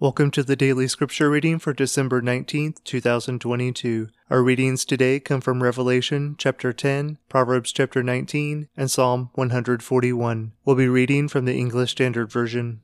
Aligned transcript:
Welcome 0.00 0.30
to 0.30 0.42
the 0.42 0.56
daily 0.56 0.88
scripture 0.88 1.28
reading 1.28 1.58
for 1.58 1.74
December 1.74 2.22
19th, 2.22 2.82
2022. 2.84 4.08
Our 4.30 4.42
readings 4.42 4.86
today 4.86 5.20
come 5.20 5.42
from 5.42 5.62
Revelation 5.62 6.36
chapter 6.38 6.72
10, 6.72 7.18
Proverbs 7.28 7.70
chapter 7.70 8.02
19, 8.02 8.68
and 8.78 8.90
Psalm 8.90 9.28
141. 9.34 10.52
We'll 10.64 10.76
be 10.76 10.88
reading 10.88 11.28
from 11.28 11.44
the 11.44 11.54
English 11.54 11.90
Standard 11.90 12.32
Version. 12.32 12.80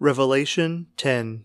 Revelation 0.00 0.88
10 0.96 1.44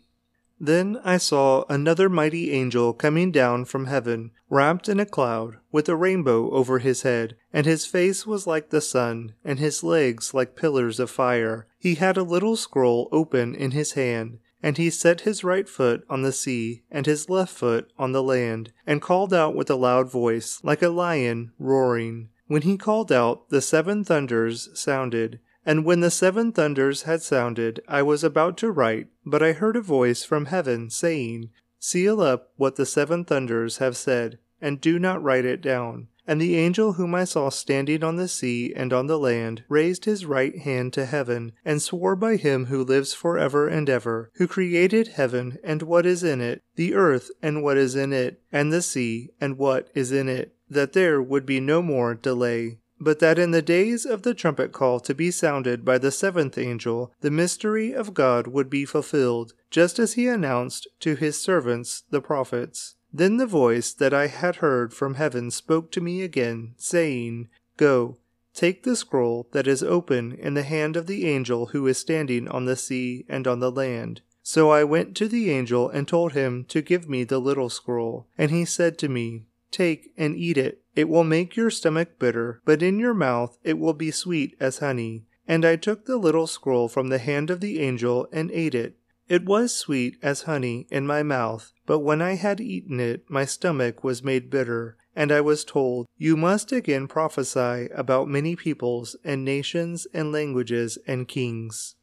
Then 0.62 1.00
I 1.06 1.18
saw 1.18 1.64
another 1.70 2.10
mighty 2.10 2.52
angel 2.52 2.92
coming 2.92 3.32
down 3.32 3.64
from 3.64 3.86
heaven, 3.86 4.32
wrapped 4.50 4.90
in 4.90 5.00
a 5.00 5.06
cloud, 5.06 5.56
with 5.72 5.88
a 5.88 5.96
rainbow 5.96 6.50
over 6.52 6.80
his 6.80 7.04
head, 7.04 7.38
and 7.54 7.66
his 7.66 7.86
face 7.86 8.28
was 8.28 8.46
like 8.46 8.70
the 8.70 8.82
sun, 8.82 9.36
and 9.46 9.58
his 9.58 9.84
legs 9.84 10.34
like 10.34 10.58
pillars 10.58 11.00
of 11.00 11.10
fire. 11.10 11.68
He 11.80 11.96
had 11.96 12.18
a 12.18 12.24
little 12.24 12.58
scroll 12.58 13.08
open 13.14 13.56
in 13.56 13.72
his 13.72 13.94
hand, 13.94 14.40
and 14.62 14.78
he 14.78 14.90
set 14.90 15.22
his 15.22 15.46
right 15.46 15.70
foot 15.70 16.04
on 16.10 16.24
the 16.24 16.34
sea, 16.34 16.84
and 16.92 17.06
his 17.06 17.30
left 17.30 17.54
foot 17.54 17.90
on 17.98 18.12
the 18.12 18.24
land, 18.24 18.74
and 18.86 19.02
called 19.02 19.34
out 19.34 19.56
with 19.56 19.70
a 19.70 19.76
loud 19.76 20.12
voice, 20.12 20.60
like 20.62 20.82
a 20.82 20.90
lion 20.90 21.54
roaring. 21.58 22.28
When 22.48 22.64
he 22.64 22.78
called 22.78 23.12
out, 23.12 23.50
the 23.50 23.62
seven 23.62 24.04
thunders 24.04 24.70
sounded. 24.74 25.40
And 25.66 25.86
when 25.86 26.00
the 26.00 26.12
seven 26.12 26.52
thunders 26.52 27.04
had 27.04 27.22
sounded, 27.22 27.82
I 27.88 28.02
was 28.02 28.24
about 28.24 28.58
to 28.58 28.72
write, 28.72 29.08
but 29.26 29.44
I 29.44 29.52
heard 29.52 29.76
a 29.76 29.82
voice 29.82 30.24
from 30.24 30.46
heaven 30.46 30.90
saying, 30.90 31.50
Seal 31.80 32.22
up 32.22 32.52
what 32.58 32.76
the 32.76 32.86
seven 32.86 33.26
thunders 33.26 33.78
have 33.78 33.96
said, 33.96 34.40
and 34.62 34.82
do 34.82 35.00
not 35.00 35.24
write 35.24 35.46
it 35.46 35.62
down. 35.62 36.08
And 36.28 36.40
the 36.40 36.58
angel 36.58 36.94
whom 36.94 37.16
I 37.16 37.24
saw 37.24 37.50
standing 37.50 38.04
on 38.04 38.18
the 38.18 38.28
sea 38.28 38.72
and 38.76 38.94
on 38.94 39.08
the 39.08 39.18
land 39.18 39.64
raised 39.68 40.06
his 40.06 40.26
right 40.26 40.56
hand 40.56 40.94
to 40.94 41.08
heaven, 41.08 41.54
and 41.66 41.82
swore 41.82 42.16
by 42.16 42.36
him 42.36 42.66
who 42.66 42.84
lives 42.84 43.14
for 43.14 43.38
ever 43.38 43.68
and 43.68 43.90
ever, 43.90 44.30
who 44.36 44.48
created 44.48 45.08
heaven 45.08 45.58
and 45.64 45.82
what 45.82 46.06
is 46.06 46.24
in 46.24 46.40
it, 46.40 46.62
the 46.76 46.94
earth 46.94 47.32
and 47.42 47.64
what 47.64 47.78
is 47.78 47.96
in 47.96 48.14
it, 48.14 48.42
and 48.52 48.72
the 48.72 48.84
sea 48.84 49.30
and 49.42 49.58
what 49.58 49.90
is 49.96 50.12
in 50.12 50.30
it, 50.30 50.56
that 50.70 50.94
there 50.94 51.22
would 51.22 51.46
be 51.46 51.60
no 51.60 51.82
more 51.82 52.14
delay 52.14 52.78
but 53.00 53.20
that 53.20 53.40
in 53.40 53.52
the 53.52 53.62
days 53.62 54.06
of 54.06 54.24
the 54.24 54.34
trumpet 54.34 54.72
call 54.72 55.00
to 55.00 55.14
be 55.16 55.32
sounded 55.32 55.86
by 55.86 55.98
the 55.98 56.12
seventh 56.12 56.58
angel, 56.58 57.14
the 57.22 57.32
mystery 57.32 57.94
of 57.94 58.14
God 58.14 58.48
would 58.48 58.70
be 58.70 58.86
fulfilled, 58.86 59.54
just 59.70 60.00
as 60.00 60.14
he 60.14 60.28
announced 60.28 60.88
to 61.00 61.16
his 61.16 61.40
servants 61.40 62.04
the 62.10 62.22
prophets. 62.22 62.96
Then 63.12 63.38
the 63.38 63.48
voice 63.48 63.92
that 63.94 64.14
I 64.14 64.28
had 64.28 64.58
heard 64.58 64.94
from 64.94 65.16
heaven 65.16 65.50
spoke 65.50 65.92
to 65.92 66.02
me 66.02 66.22
again, 66.22 66.76
saying, 66.78 67.50
Go, 67.78 68.18
take 68.54 68.84
the 68.84 68.96
scroll 68.96 69.48
that 69.52 69.68
is 69.68 69.82
open 69.82 70.34
in 70.34 70.54
the 70.54 70.64
hand 70.64 70.96
of 70.96 71.08
the 71.08 71.28
angel 71.28 71.68
who 71.68 71.88
is 71.88 71.98
standing 71.98 72.48
on 72.48 72.66
the 72.66 72.76
sea 72.76 73.26
and 73.28 73.48
on 73.48 73.60
the 73.60 73.72
land. 73.72 74.22
So 74.44 74.72
I 74.72 74.84
went 74.84 75.16
to 75.18 75.28
the 75.28 75.52
angel 75.52 75.90
and 75.90 76.08
told 76.08 76.34
him 76.34 76.66
to 76.70 76.82
give 76.82 77.08
me 77.08 77.24
the 77.24 77.40
little 77.40 77.70
scroll. 77.70 78.28
And 78.38 78.52
he 78.52 78.66
said 78.66 78.98
to 79.00 79.10
me, 79.10 79.44
Take 79.72 80.12
and 80.18 80.36
eat 80.36 80.58
it. 80.58 80.82
It 80.96 81.08
will 81.08 81.24
make 81.24 81.56
your 81.56 81.70
stomach 81.70 82.20
bitter, 82.20 82.62
but 82.66 82.82
in 82.82 83.00
your 83.00 83.14
mouth 83.14 83.58
it 83.64 83.78
will 83.78 83.94
be 83.94 84.12
sweet 84.12 84.56
as 84.60 84.80
honey. 84.80 85.26
And 85.48 85.66
I 85.66 85.76
took 85.76 86.06
the 86.06 86.18
little 86.18 86.48
scroll 86.48 86.88
from 86.88 87.08
the 87.08 87.18
hand 87.18 87.50
of 87.50 87.62
the 87.62 87.80
angel 87.80 88.28
and 88.32 88.52
ate 88.52 88.76
it. 88.76 88.98
It 89.28 89.46
was 89.46 89.74
sweet 89.74 90.18
as 90.24 90.44
honey 90.44 90.88
in 90.90 91.06
my 91.06 91.22
mouth, 91.22 91.72
but 91.86 92.00
when 92.00 92.22
I 92.22 92.34
had 92.34 92.60
eaten 92.60 93.00
it, 93.00 93.30
my 93.30 93.46
stomach 93.46 94.04
was 94.04 94.24
made 94.24 94.50
bitter. 94.50 94.98
And 95.16 95.32
I 95.32 95.42
was 95.42 95.64
told, 95.64 96.08
You 96.18 96.36
must 96.36 96.72
again 96.72 97.08
prophesy 97.08 97.90
about 97.94 98.28
many 98.28 98.56
peoples 98.56 99.16
and 99.24 99.46
nations 99.46 100.08
and 100.14 100.32
languages 100.32 100.98
and 101.06 101.28
kings. 101.28 101.96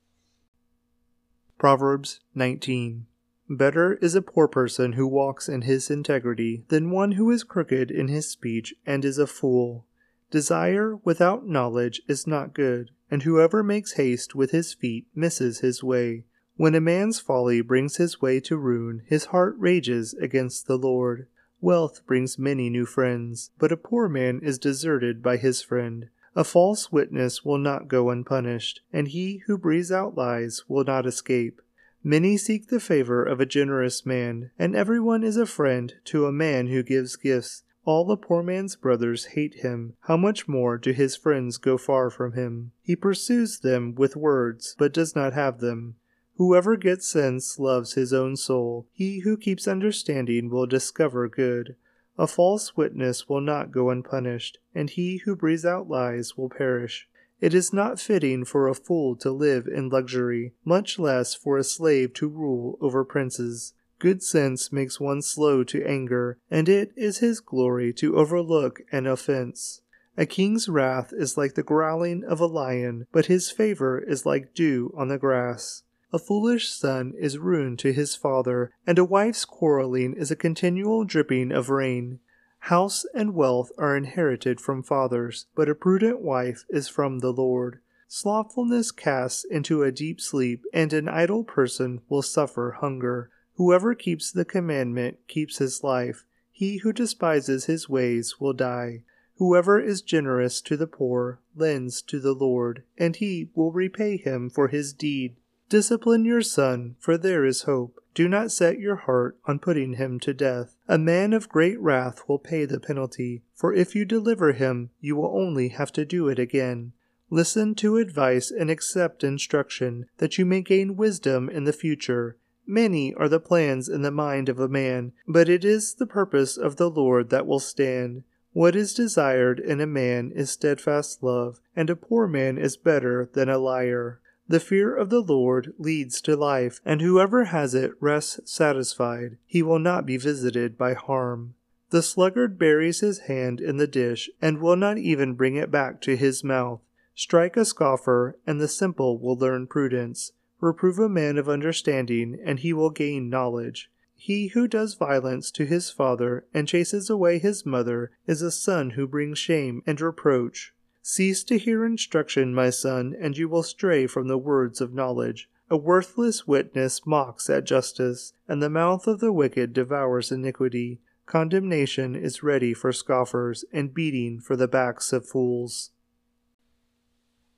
Proverbs 1.59 2.21
19 2.35 3.07
Better 3.49 3.95
is 4.03 4.17
a 4.17 4.23
poor 4.23 4.49
person 4.49 4.95
who 4.95 5.07
walks 5.07 5.49
in 5.49 5.63
his 5.63 5.89
integrity 5.89 6.65
than 6.69 6.91
one 6.91 7.13
who 7.13 7.31
is 7.31 7.45
crooked 7.45 7.93
in 7.93 8.09
his 8.09 8.29
speech 8.29 8.75
and 8.85 9.05
is 9.05 9.19
a 9.19 9.27
fool. 9.27 9.87
Desire 10.33 10.97
without 11.05 11.47
knowledge 11.47 12.03
is 12.09 12.27
not 12.27 12.55
good, 12.55 12.91
and 13.09 13.23
whoever 13.23 13.63
makes 13.63 13.93
haste 13.93 14.35
with 14.35 14.51
his 14.51 14.75
feet 14.75 15.07
misses 15.15 15.61
his 15.61 15.85
way. 15.85 16.25
When 16.57 16.75
a 16.75 16.81
man's 16.81 17.21
folly 17.21 17.61
brings 17.61 17.99
his 17.99 18.21
way 18.21 18.41
to 18.41 18.57
ruin, 18.57 19.03
his 19.07 19.27
heart 19.27 19.55
rages 19.59 20.15
against 20.15 20.67
the 20.67 20.77
Lord. 20.77 21.29
Wealth 21.61 22.05
brings 22.05 22.41
many 22.41 22.69
new 22.69 22.85
friends, 22.85 23.51
but 23.59 23.71
a 23.71 23.77
poor 23.77 24.09
man 24.09 24.41
is 24.43 24.59
deserted 24.59 25.23
by 25.23 25.37
his 25.37 25.63
friend. 25.63 26.09
A 26.35 26.43
false 26.43 26.91
witness 26.91 27.45
will 27.45 27.59
not 27.59 27.87
go 27.87 28.11
unpunished, 28.11 28.81
and 28.93 29.07
he 29.07 29.43
who 29.47 29.57
breathes 29.57 29.93
out 29.93 30.17
lies 30.17 30.65
will 30.67 30.85
not 30.85 31.07
escape. 31.07 31.63
Many 32.09 32.37
seek 32.37 32.69
the 32.69 32.79
favor 32.79 33.25
of 33.25 33.41
a 33.41 33.47
generous 33.47 34.07
man, 34.07 34.53
and 34.61 34.77
everyone 34.77 35.25
is 35.25 35.37
a 35.37 35.45
friend 35.45 35.93
to 36.05 36.27
a 36.27 36.33
man 36.33 36.69
who 36.69 36.85
gives 36.85 37.17
gifts. 37.17 37.65
All 37.85 38.05
the 38.05 38.17
poor 38.17 38.45
man's 38.45 38.77
brothers 38.77 39.25
hate 39.35 39.55
him. 39.55 39.95
How 40.03 40.17
much 40.17 40.47
more 40.47 40.79
do 40.79 40.93
his 40.93 41.17
friends 41.17 41.57
go 41.57 41.77
far 41.77 42.09
from 42.11 42.35
him? 42.35 42.71
He 42.81 42.95
pursues 42.95 43.59
them 43.59 43.97
with 43.97 44.15
words, 44.15 44.77
but 44.79 44.93
does 44.95 45.17
not 45.17 45.33
have 45.33 45.59
them. 45.59 45.97
Whoever 46.37 46.77
gets 46.77 47.09
sense 47.09 47.59
loves 47.59 47.95
his 47.95 48.13
own 48.13 48.37
soul. 48.37 48.87
He 48.93 49.23
who 49.23 49.37
keeps 49.37 49.67
understanding 49.67 50.49
will 50.49 50.67
discover 50.67 51.27
good. 51.27 51.75
A 52.17 52.29
false 52.29 52.77
witness 52.77 53.29
will 53.29 53.41
not 53.41 53.73
go 53.73 53.91
unpunished, 53.91 54.59
and 54.73 54.91
he 54.91 55.17
who 55.25 55.35
breathes 55.35 55.67
out 55.67 55.89
lies 55.89 56.37
will 56.37 56.51
perish. 56.51 57.09
It 57.41 57.53
is 57.53 57.73
not 57.73 58.01
fitting 58.01 58.45
for 58.45 58.67
a 58.67 58.75
fool 58.75 59.15
to 59.17 59.31
live 59.31 59.67
in 59.67 59.91
luxury, 59.91 60.55
much 60.65 60.99
less 60.99 61.35
for 61.35 61.59
a 61.59 61.65
slave 61.65 62.15
to 62.15 62.29
rule 62.29 62.79
over 62.81 63.05
princes. 63.05 63.75
Good 63.99 64.23
sense 64.23 64.73
makes 64.73 65.01
one 65.01 65.23
slow 65.23 65.65
to 65.65 65.87
anger, 65.87 66.39
and 66.51 66.69
it 66.69 66.93
is 66.97 67.19
his 67.19 67.41
glory 67.41 67.93
to 67.95 68.17
overlook 68.17 68.81
an 68.93 69.07
offense. 69.07 69.81
A 70.19 70.25
king's 70.25 70.69
wrath 70.69 71.13
is 71.13 71.37
like 71.37 71.55
the 71.55 71.63
growling 71.63 72.25
of 72.25 72.41
a 72.41 72.47
lion, 72.47 73.07
but 73.13 73.27
his 73.27 73.51
favor 73.51 73.99
is 73.99 74.25
like 74.25 74.55
dew 74.55 74.93
on 74.97 75.09
the 75.09 75.19
grass. 75.19 75.83
A 76.13 76.19
foolish 76.19 76.71
son 76.71 77.13
is 77.19 77.37
ruin 77.37 77.77
to 77.79 77.93
his 77.93 78.15
father, 78.15 78.71
and 78.87 78.99
a 78.99 79.05
wife's 79.05 79.45
quarreling 79.45 80.15
is 80.15 80.31
a 80.31 80.37
continual 80.37 81.05
dripping 81.05 81.53
of 81.53 81.69
rain. 81.69 82.21
House 82.61 83.07
and 83.15 83.35
wealth 83.35 83.71
are 83.79 83.97
inherited 83.97 84.61
from 84.61 84.83
fathers, 84.83 85.47
but 85.55 85.69
a 85.69 85.75
prudent 85.75 86.21
wife 86.21 86.65
is 86.69 86.89
from 86.89 87.21
the 87.21 87.33
Lord. 87.33 87.81
Slothfulness 88.09 88.93
casts 88.93 89.45
into 89.45 89.83
a 89.83 89.93
deep 89.93 90.21
sleep, 90.21 90.65
and 90.73 90.93
an 90.93 91.09
idle 91.09 91.45
person 91.45 92.01
will 92.09 92.23
suffer 92.23 92.77
hunger. 92.81 93.31
Whoever 93.55 93.95
keeps 93.95 94.31
the 94.31 94.45
commandment 94.45 95.19
keeps 95.29 95.59
his 95.59 95.83
life. 95.83 96.25
He 96.51 96.79
who 96.79 96.93
despises 96.93 97.67
his 97.67 97.89
ways 97.89 98.41
will 98.41 98.53
die. 98.53 99.03
Whoever 99.37 99.79
is 99.79 100.01
generous 100.03 100.61
to 100.63 100.77
the 100.77 100.87
poor 100.87 101.41
lends 101.55 102.01
to 102.03 102.19
the 102.19 102.33
Lord, 102.33 102.85
and 102.97 103.17
he 103.17 103.51
will 103.55 103.73
repay 103.73 104.17
him 104.17 104.49
for 104.49 104.69
his 104.69 104.93
deed. 104.93 105.37
Discipline 105.69 106.25
your 106.25 106.43
son, 106.43 106.97
for 107.01 107.19
there 107.19 107.45
is 107.45 107.63
hope. 107.63 108.03
Do 108.17 108.31
not 108.31 108.51
set 108.51 108.79
your 108.79 108.97
heart 108.97 109.37
on 109.45 109.59
putting 109.59 109.93
him 109.93 110.19
to 110.21 110.33
death. 110.33 110.75
A 110.89 110.97
man 110.97 111.35
of 111.35 111.51
great 111.51 111.79
wrath 111.79 112.23
will 112.27 112.39
pay 112.39 112.65
the 112.65 112.81
penalty, 112.81 113.43
for 113.55 113.75
if 113.75 113.95
you 113.95 114.07
deliver 114.07 114.53
him, 114.53 114.89
you 115.03 115.17
will 115.17 115.39
only 115.39 115.69
have 115.69 115.93
to 115.93 116.07
do 116.07 116.27
it 116.29 116.39
again. 116.39 116.95
Listen 117.29 117.75
to 117.75 117.99
advice 117.99 118.51
and 118.51 118.71
accept 118.71 119.23
instruction, 119.23 120.07
that 120.17 120.39
you 120.39 120.47
may 120.47 120.63
gain 120.63 120.97
wisdom 120.97 121.51
in 121.51 121.65
the 121.65 121.75
future. 121.75 122.39
Many 122.67 123.13
are 123.13 123.29
the 123.29 123.39
plans 123.39 123.87
in 123.87 124.01
the 124.01 124.11
mind 124.11 124.49
of 124.49 124.59
a 124.59 124.67
man, 124.67 125.13
but 125.29 125.51
it 125.51 125.63
is 125.63 125.93
the 125.93 126.07
purpose 126.07 126.57
of 126.57 126.77
the 126.77 126.89
Lord 126.89 127.29
that 127.29 127.47
will 127.47 127.61
stand. 127.61 128.25
What 128.55 128.75
is 128.75 128.95
desired 128.95 129.61
in 129.61 129.79
a 129.79 129.87
man 129.87 130.33
is 130.35 130.51
steadfast 130.51 131.23
love, 131.23 131.61
and 131.77 131.91
a 131.91 131.95
poor 131.95 132.27
man 132.27 132.57
is 132.57 132.79
better 132.79 133.29
than 133.35 133.51
a 133.51 133.59
liar. 133.59 134.23
The 134.49 134.61
fear 134.61 134.95
of 134.95 135.11
the 135.11 135.21
Lord 135.21 135.75
leads 135.77 136.21
to 136.23 136.37
life, 136.37 136.81
and 136.85 137.01
whoever 137.01 137.47
has 137.47 137.75
it 137.75 137.93
rests 138.01 138.41
satisfied. 138.45 139.39
He 139.45 139.63
will 139.63 139.81
not 139.81 140.07
be 140.07 140.17
visited 140.17 140.79
by 140.79 140.95
harm. 140.95 141.55
The 141.91 142.03
sluggard 142.03 142.59
buries 142.59 143.01
his 143.01 143.21
hand 143.21 143.61
in 143.61 143.77
the 143.77 143.87
dish 143.87 144.31
and 144.41 144.59
will 144.59 144.77
not 144.77 144.99
even 144.99 145.35
bring 145.35 145.57
it 145.57 145.71
back 145.71 146.01
to 146.03 146.17
his 146.17 146.45
mouth. 146.45 146.81
Strike 147.15 147.57
a 147.57 147.65
scoffer, 147.65 148.39
and 148.47 148.61
the 148.61 148.69
simple 148.69 149.19
will 149.19 149.37
learn 149.37 149.67
prudence. 149.67 150.33
Reprove 150.61 150.99
a 150.99 151.09
man 151.09 151.39
of 151.39 151.49
understanding, 151.49 152.39
and 152.45 152.61
he 152.61 152.73
will 152.73 152.91
gain 152.91 153.29
knowledge. 153.29 153.91
He 154.15 154.49
who 154.49 154.67
does 154.67 154.95
violence 154.95 155.51
to 155.53 155.65
his 155.65 155.91
father 155.91 156.47
and 156.55 156.67
chases 156.67 157.11
away 157.11 157.39
his 157.39 157.67
mother 157.67 158.11
is 158.27 158.43
a 158.43 158.51
son 158.51 158.91
who 158.91 159.07
brings 159.07 159.39
shame 159.39 159.83
and 159.87 160.01
reproach. 160.01 160.73
Cease 161.09 161.45
to 161.45 161.57
hear 161.57 161.87
instruction, 161.87 162.53
my 162.53 162.69
son, 162.69 163.15
and 163.21 163.39
you 163.39 163.49
will 163.49 163.63
stray 163.63 164.09
from 164.09 164.27
the 164.27 164.37
words 164.37 164.81
of 164.81 164.93
knowledge. 164.93 165.49
A 165.71 165.77
worthless 165.77 166.49
witness 166.49 167.07
mocks 167.07 167.49
at 167.49 167.65
justice, 167.65 168.33
and 168.49 168.61
the 168.61 168.69
mouth 168.69 169.07
of 169.07 169.21
the 169.21 169.33
wicked 169.33 169.73
devours 169.73 170.33
iniquity. 170.33 170.99
Condemnation 171.25 172.17
is 172.17 172.43
ready 172.43 172.75
for 172.75 172.93
scoffers, 172.93 173.65
and 173.73 173.95
beating 173.95 174.41
for 174.41 174.57
the 174.57 174.67
backs 174.67 175.13
of 175.13 175.25
fools. 175.25 175.93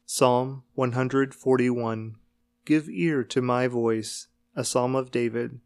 Psalm 0.04 0.64
141 0.74 2.16
Give 2.66 2.86
ear 2.90 3.24
to 3.24 3.40
my 3.40 3.66
voice. 3.66 4.28
A 4.56 4.62
Psalm 4.62 4.94
of 4.94 5.10
David. 5.10 5.58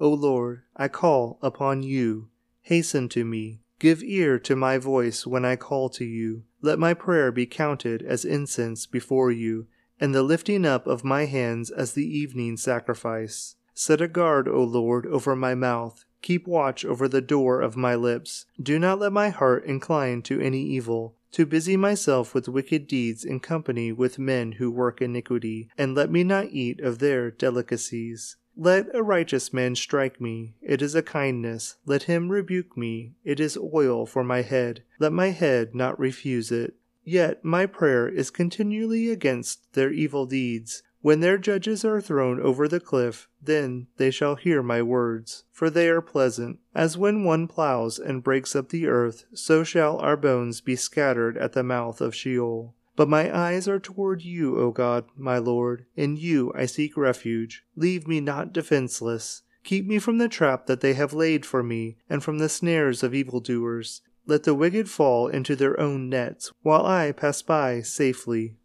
O 0.00 0.08
Lord, 0.08 0.62
I 0.74 0.88
call 0.88 1.38
upon 1.42 1.84
you. 1.84 2.30
Hasten 2.62 3.08
to 3.10 3.24
me. 3.24 3.60
Give 3.80 4.02
ear 4.02 4.38
to 4.40 4.54
my 4.54 4.76
voice 4.76 5.26
when 5.26 5.46
I 5.46 5.56
call 5.56 5.88
to 5.88 6.04
you. 6.04 6.44
Let 6.60 6.78
my 6.78 6.92
prayer 6.92 7.32
be 7.32 7.46
counted 7.46 8.02
as 8.02 8.26
incense 8.26 8.84
before 8.84 9.32
you, 9.32 9.68
and 9.98 10.14
the 10.14 10.22
lifting 10.22 10.66
up 10.66 10.86
of 10.86 11.02
my 11.02 11.24
hands 11.24 11.70
as 11.70 11.94
the 11.94 12.06
evening 12.06 12.58
sacrifice. 12.58 13.56
Set 13.72 14.02
a 14.02 14.06
guard, 14.06 14.46
O 14.46 14.62
Lord, 14.62 15.06
over 15.06 15.34
my 15.34 15.54
mouth. 15.54 16.04
Keep 16.20 16.46
watch 16.46 16.84
over 16.84 17.08
the 17.08 17.22
door 17.22 17.62
of 17.62 17.74
my 17.74 17.94
lips. 17.94 18.44
Do 18.62 18.78
not 18.78 18.98
let 18.98 19.12
my 19.12 19.30
heart 19.30 19.64
incline 19.64 20.20
to 20.22 20.38
any 20.38 20.62
evil, 20.62 21.16
to 21.32 21.46
busy 21.46 21.78
myself 21.78 22.34
with 22.34 22.48
wicked 22.48 22.86
deeds 22.86 23.24
in 23.24 23.40
company 23.40 23.92
with 23.92 24.18
men 24.18 24.52
who 24.52 24.70
work 24.70 25.00
iniquity, 25.00 25.70
and 25.78 25.94
let 25.94 26.10
me 26.10 26.22
not 26.22 26.48
eat 26.50 26.80
of 26.80 26.98
their 26.98 27.30
delicacies. 27.30 28.36
Let 28.56 28.94
a 28.94 29.02
righteous 29.02 29.52
man 29.52 29.74
strike 29.76 30.20
me, 30.20 30.54
it 30.60 30.82
is 30.82 30.94
a 30.94 31.02
kindness. 31.02 31.76
Let 31.86 32.04
him 32.04 32.30
rebuke 32.30 32.76
me, 32.76 33.14
it 33.24 33.40
is 33.40 33.56
oil 33.56 34.06
for 34.06 34.24
my 34.24 34.42
head. 34.42 34.82
Let 34.98 35.12
my 35.12 35.28
head 35.28 35.74
not 35.74 35.98
refuse 35.98 36.50
it. 36.50 36.74
Yet 37.04 37.44
my 37.44 37.66
prayer 37.66 38.08
is 38.08 38.30
continually 38.30 39.10
against 39.10 39.72
their 39.72 39.90
evil 39.90 40.26
deeds. 40.26 40.82
When 41.02 41.20
their 41.20 41.38
judges 41.38 41.84
are 41.84 42.00
thrown 42.00 42.40
over 42.40 42.68
the 42.68 42.80
cliff, 42.80 43.28
then 43.40 43.86
they 43.96 44.10
shall 44.10 44.34
hear 44.34 44.62
my 44.62 44.82
words, 44.82 45.44
for 45.50 45.70
they 45.70 45.88
are 45.88 46.02
pleasant. 46.02 46.58
As 46.74 46.98
when 46.98 47.24
one 47.24 47.48
ploughs 47.48 47.98
and 47.98 48.22
breaks 48.22 48.54
up 48.54 48.68
the 48.68 48.86
earth, 48.86 49.24
so 49.32 49.64
shall 49.64 49.98
our 49.98 50.16
bones 50.16 50.60
be 50.60 50.76
scattered 50.76 51.38
at 51.38 51.54
the 51.54 51.62
mouth 51.62 52.02
of 52.02 52.14
Sheol. 52.14 52.74
But 53.00 53.08
my 53.08 53.34
eyes 53.34 53.66
are 53.66 53.80
toward 53.80 54.20
you, 54.20 54.58
O 54.58 54.72
God, 54.72 55.06
my 55.16 55.38
Lord. 55.38 55.86
In 55.96 56.18
you 56.18 56.52
I 56.54 56.66
seek 56.66 56.98
refuge. 56.98 57.64
Leave 57.74 58.06
me 58.06 58.20
not 58.20 58.52
defenseless. 58.52 59.40
Keep 59.64 59.86
me 59.86 59.98
from 59.98 60.18
the 60.18 60.28
trap 60.28 60.66
that 60.66 60.82
they 60.82 60.92
have 60.92 61.14
laid 61.14 61.46
for 61.46 61.62
me, 61.62 61.96
and 62.10 62.22
from 62.22 62.36
the 62.36 62.50
snares 62.50 63.02
of 63.02 63.14
evildoers. 63.14 64.02
Let 64.26 64.42
the 64.42 64.52
wicked 64.54 64.90
fall 64.90 65.28
into 65.28 65.56
their 65.56 65.80
own 65.80 66.10
nets, 66.10 66.52
while 66.60 66.84
I 66.84 67.12
pass 67.12 67.40
by 67.40 67.80
safely. 67.80 68.58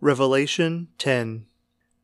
Revelation 0.00 0.88
10 0.98 1.46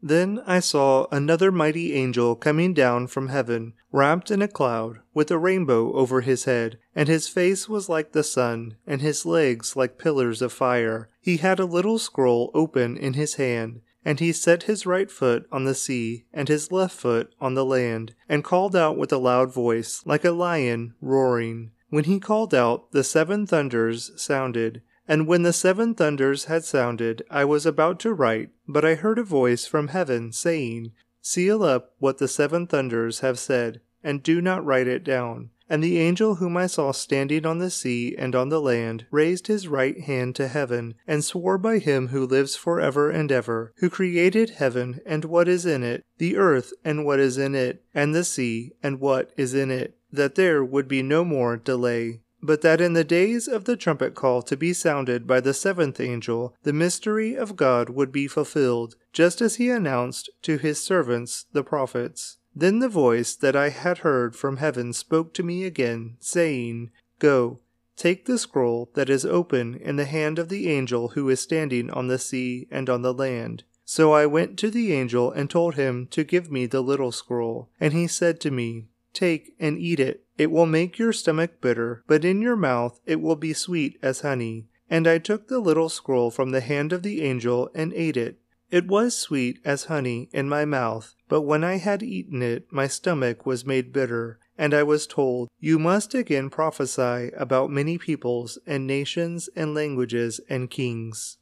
Then 0.05 0.43
I 0.47 0.59
saw 0.59 1.07
another 1.13 1.53
mighty 1.53 1.93
angel 1.93 2.35
coming 2.35 2.75
down 2.75 3.07
from 3.07 3.29
heaven, 3.29 3.75
wrapped 3.93 4.33
in 4.33 4.43
a 4.43 4.49
cloud, 4.49 4.99
with 5.15 5.31
a 5.31 5.39
rainbow 5.39 5.93
over 5.93 6.23
his 6.23 6.45
head, 6.45 6.79
and 6.97 7.09
his 7.09 7.29
face 7.29 7.69
was 7.69 7.89
like 7.89 8.11
the 8.11 8.25
sun, 8.25 8.75
and 8.85 9.01
his 9.01 9.25
legs 9.25 9.77
like 9.77 9.99
pillars 9.99 10.43
of 10.43 10.53
fire. 10.53 11.09
He 11.21 11.37
had 11.37 11.61
a 11.61 11.67
little 11.67 12.01
scroll 12.01 12.51
open 12.53 12.97
in 12.97 13.15
his 13.15 13.35
hand, 13.35 13.81
and 14.05 14.19
he 14.19 14.33
set 14.33 14.65
his 14.65 14.87
right 14.87 15.09
foot 15.09 15.47
on 15.53 15.65
the 15.65 15.75
sea, 15.75 16.25
and 16.33 16.49
his 16.49 16.73
left 16.73 16.97
foot 16.97 17.33
on 17.41 17.55
the 17.55 17.65
land, 17.65 18.15
and 18.29 18.43
called 18.43 18.75
out 18.75 18.97
with 18.99 19.13
a 19.13 19.19
loud 19.19 19.53
voice, 19.53 20.03
like 20.05 20.25
a 20.25 20.33
lion 20.33 20.95
roaring. 21.01 21.71
When 21.91 22.05
he 22.05 22.19
called 22.19 22.55
out, 22.55 22.91
the 22.91 23.05
seven 23.05 23.47
thunders 23.47 24.11
sounded 24.17 24.83
and 25.13 25.27
when 25.27 25.43
the 25.43 25.53
seven 25.53 25.95
thunders 25.95 26.47
had 26.47 26.65
sounded, 26.65 27.23
I 27.31 27.45
was 27.45 27.67
about 27.67 28.01
to 28.01 28.15
write, 28.15 28.49
but 28.67 28.83
I 28.83 28.95
heard 28.95 29.19
a 29.19 29.23
voice 29.23 29.67
from 29.67 29.89
heaven 29.89 30.33
saying, 30.33 30.93
Seal 31.21 31.63
up 31.63 31.93
what 31.99 32.17
the 32.17 32.27
seven 32.27 32.67
thunders 32.67 33.21
have 33.21 33.39
said, 33.39 33.83
and 34.03 34.23
do 34.23 34.41
not 34.41 34.65
write 34.65 34.87
it 34.89 35.05
down. 35.05 35.51
And 35.69 35.85
the 35.85 35.99
angel 35.99 36.37
whom 36.37 36.57
I 36.57 36.67
saw 36.67 36.93
standing 36.93 37.45
on 37.45 37.59
the 37.59 37.69
sea 37.69 38.17
and 38.17 38.35
on 38.35 38.49
the 38.49 38.59
land 38.59 39.05
raised 39.11 39.49
his 39.49 39.69
right 39.69 40.01
hand 40.01 40.35
to 40.37 40.49
heaven, 40.49 40.95
and 41.07 41.23
swore 41.23 41.59
by 41.59 41.77
him 41.77 42.09
who 42.09 42.25
lives 42.25 42.57
for 42.57 42.81
ever 42.81 43.11
and 43.11 43.31
ever, 43.31 43.75
who 43.81 43.91
created 43.91 44.49
heaven 44.57 45.03
and 45.05 45.27
what 45.27 45.47
is 45.47 45.67
in 45.67 45.83
it, 45.83 46.07
the 46.17 46.39
earth 46.39 46.73
and 46.87 47.05
what 47.05 47.21
is 47.21 47.37
in 47.37 47.55
it, 47.55 47.85
and 47.93 48.15
the 48.15 48.25
sea 48.25 48.73
and 48.83 48.99
what 48.99 49.31
is 49.37 49.53
in 49.53 49.71
it, 49.71 49.95
that 50.11 50.37
there 50.37 50.65
would 50.65 50.89
be 50.89 51.03
no 51.03 51.23
more 51.23 51.59
delay 51.59 52.21
but 52.43 52.61
that 52.63 52.81
in 52.81 52.93
the 52.93 53.05
days 53.05 53.47
of 53.47 53.65
the 53.65 53.77
trumpet 53.77 54.15
call 54.15 54.43
to 54.43 54.57
be 54.57 54.73
sounded 54.73 55.27
by 55.27 55.41
the 55.41 55.55
seventh 55.55 56.01
angel, 56.01 56.55
the 56.65 56.73
mystery 56.73 57.37
of 57.37 57.57
God 57.57 57.89
would 57.89 58.11
be 58.11 58.27
fulfilled, 58.27 58.97
just 59.13 59.41
as 59.41 59.57
he 59.57 59.71
announced 59.71 60.29
to 60.43 60.59
his 60.59 60.83
servants 60.83 61.47
the 61.53 61.63
prophets. 61.63 62.39
Then 62.55 62.81
the 62.81 62.89
voice 62.89 63.35
that 63.37 63.57
I 63.57 63.71
had 63.71 63.99
heard 63.99 64.37
from 64.37 64.57
heaven 64.59 64.93
spoke 64.93 65.33
to 65.35 65.43
me 65.43 65.65
again, 65.65 66.17
saying, 66.19 66.91
Go, 67.19 67.61
take 67.97 68.27
the 68.27 68.39
scroll 68.39 68.91
that 68.95 69.09
is 69.09 69.25
open 69.25 69.77
in 69.77 69.97
the 69.97 70.05
hand 70.05 70.39
of 70.39 70.49
the 70.49 70.69
angel 70.69 71.11
who 71.11 71.29
is 71.29 71.41
standing 71.41 71.91
on 71.91 72.09
the 72.09 72.19
sea 72.19 72.67
and 72.71 72.91
on 72.91 73.03
the 73.03 73.15
land. 73.15 73.65
So 73.85 74.13
I 74.13 74.27
went 74.27 74.59
to 74.59 74.71
the 74.71 74.93
angel 74.93 75.31
and 75.31 75.49
told 75.49 75.75
him 75.75 76.09
to 76.11 76.25
give 76.25 76.51
me 76.51 76.67
the 76.67 76.81
little 76.81 77.13
scroll. 77.13 77.69
And 77.81 77.93
he 77.93 78.07
said 78.07 78.41
to 78.41 78.51
me, 78.51 78.87
Take 79.13 79.53
and 79.61 79.79
eat 79.79 80.01
it. 80.01 80.25
It 80.43 80.51
will 80.51 80.67
make 80.67 80.99
your 80.99 81.13
stomach 81.13 81.61
bitter, 81.61 82.03
but 82.09 82.25
in 82.25 82.43
your 82.43 82.57
mouth 82.57 82.99
it 83.07 83.21
will 83.21 83.37
be 83.37 83.53
sweet 83.53 83.97
as 84.03 84.23
honey. 84.23 84.67
And 84.91 85.07
I 85.07 85.19
took 85.19 85.47
the 85.47 85.61
little 85.61 85.89
scroll 85.89 86.33
from 86.33 86.51
the 86.51 86.61
hand 86.61 86.93
of 86.93 87.05
the 87.05 87.23
angel 87.23 87.71
and 87.77 87.93
ate 87.93 88.17
it. 88.17 88.41
It 88.69 88.89
was 88.89 89.17
sweet 89.17 89.61
as 89.65 89.85
honey 89.85 90.29
in 90.33 90.49
my 90.49 90.65
mouth, 90.65 91.15
but 91.29 91.43
when 91.43 91.63
I 91.63 91.77
had 91.77 92.03
eaten 92.03 92.43
it, 92.43 92.67
my 92.73 92.89
stomach 92.89 93.47
was 93.47 93.65
made 93.65 93.93
bitter. 93.93 94.41
And 94.59 94.75
I 94.75 94.83
was 94.83 95.07
told, 95.07 95.49
You 95.61 95.79
must 95.79 96.13
again 96.13 96.51
prophesy 96.51 97.31
about 97.37 97.71
many 97.71 97.97
peoples 97.97 98.59
and 98.67 98.85
nations 98.85 99.49
and 99.55 99.75
languages 99.75 100.41
and 100.49 100.69
kings. 100.69 101.39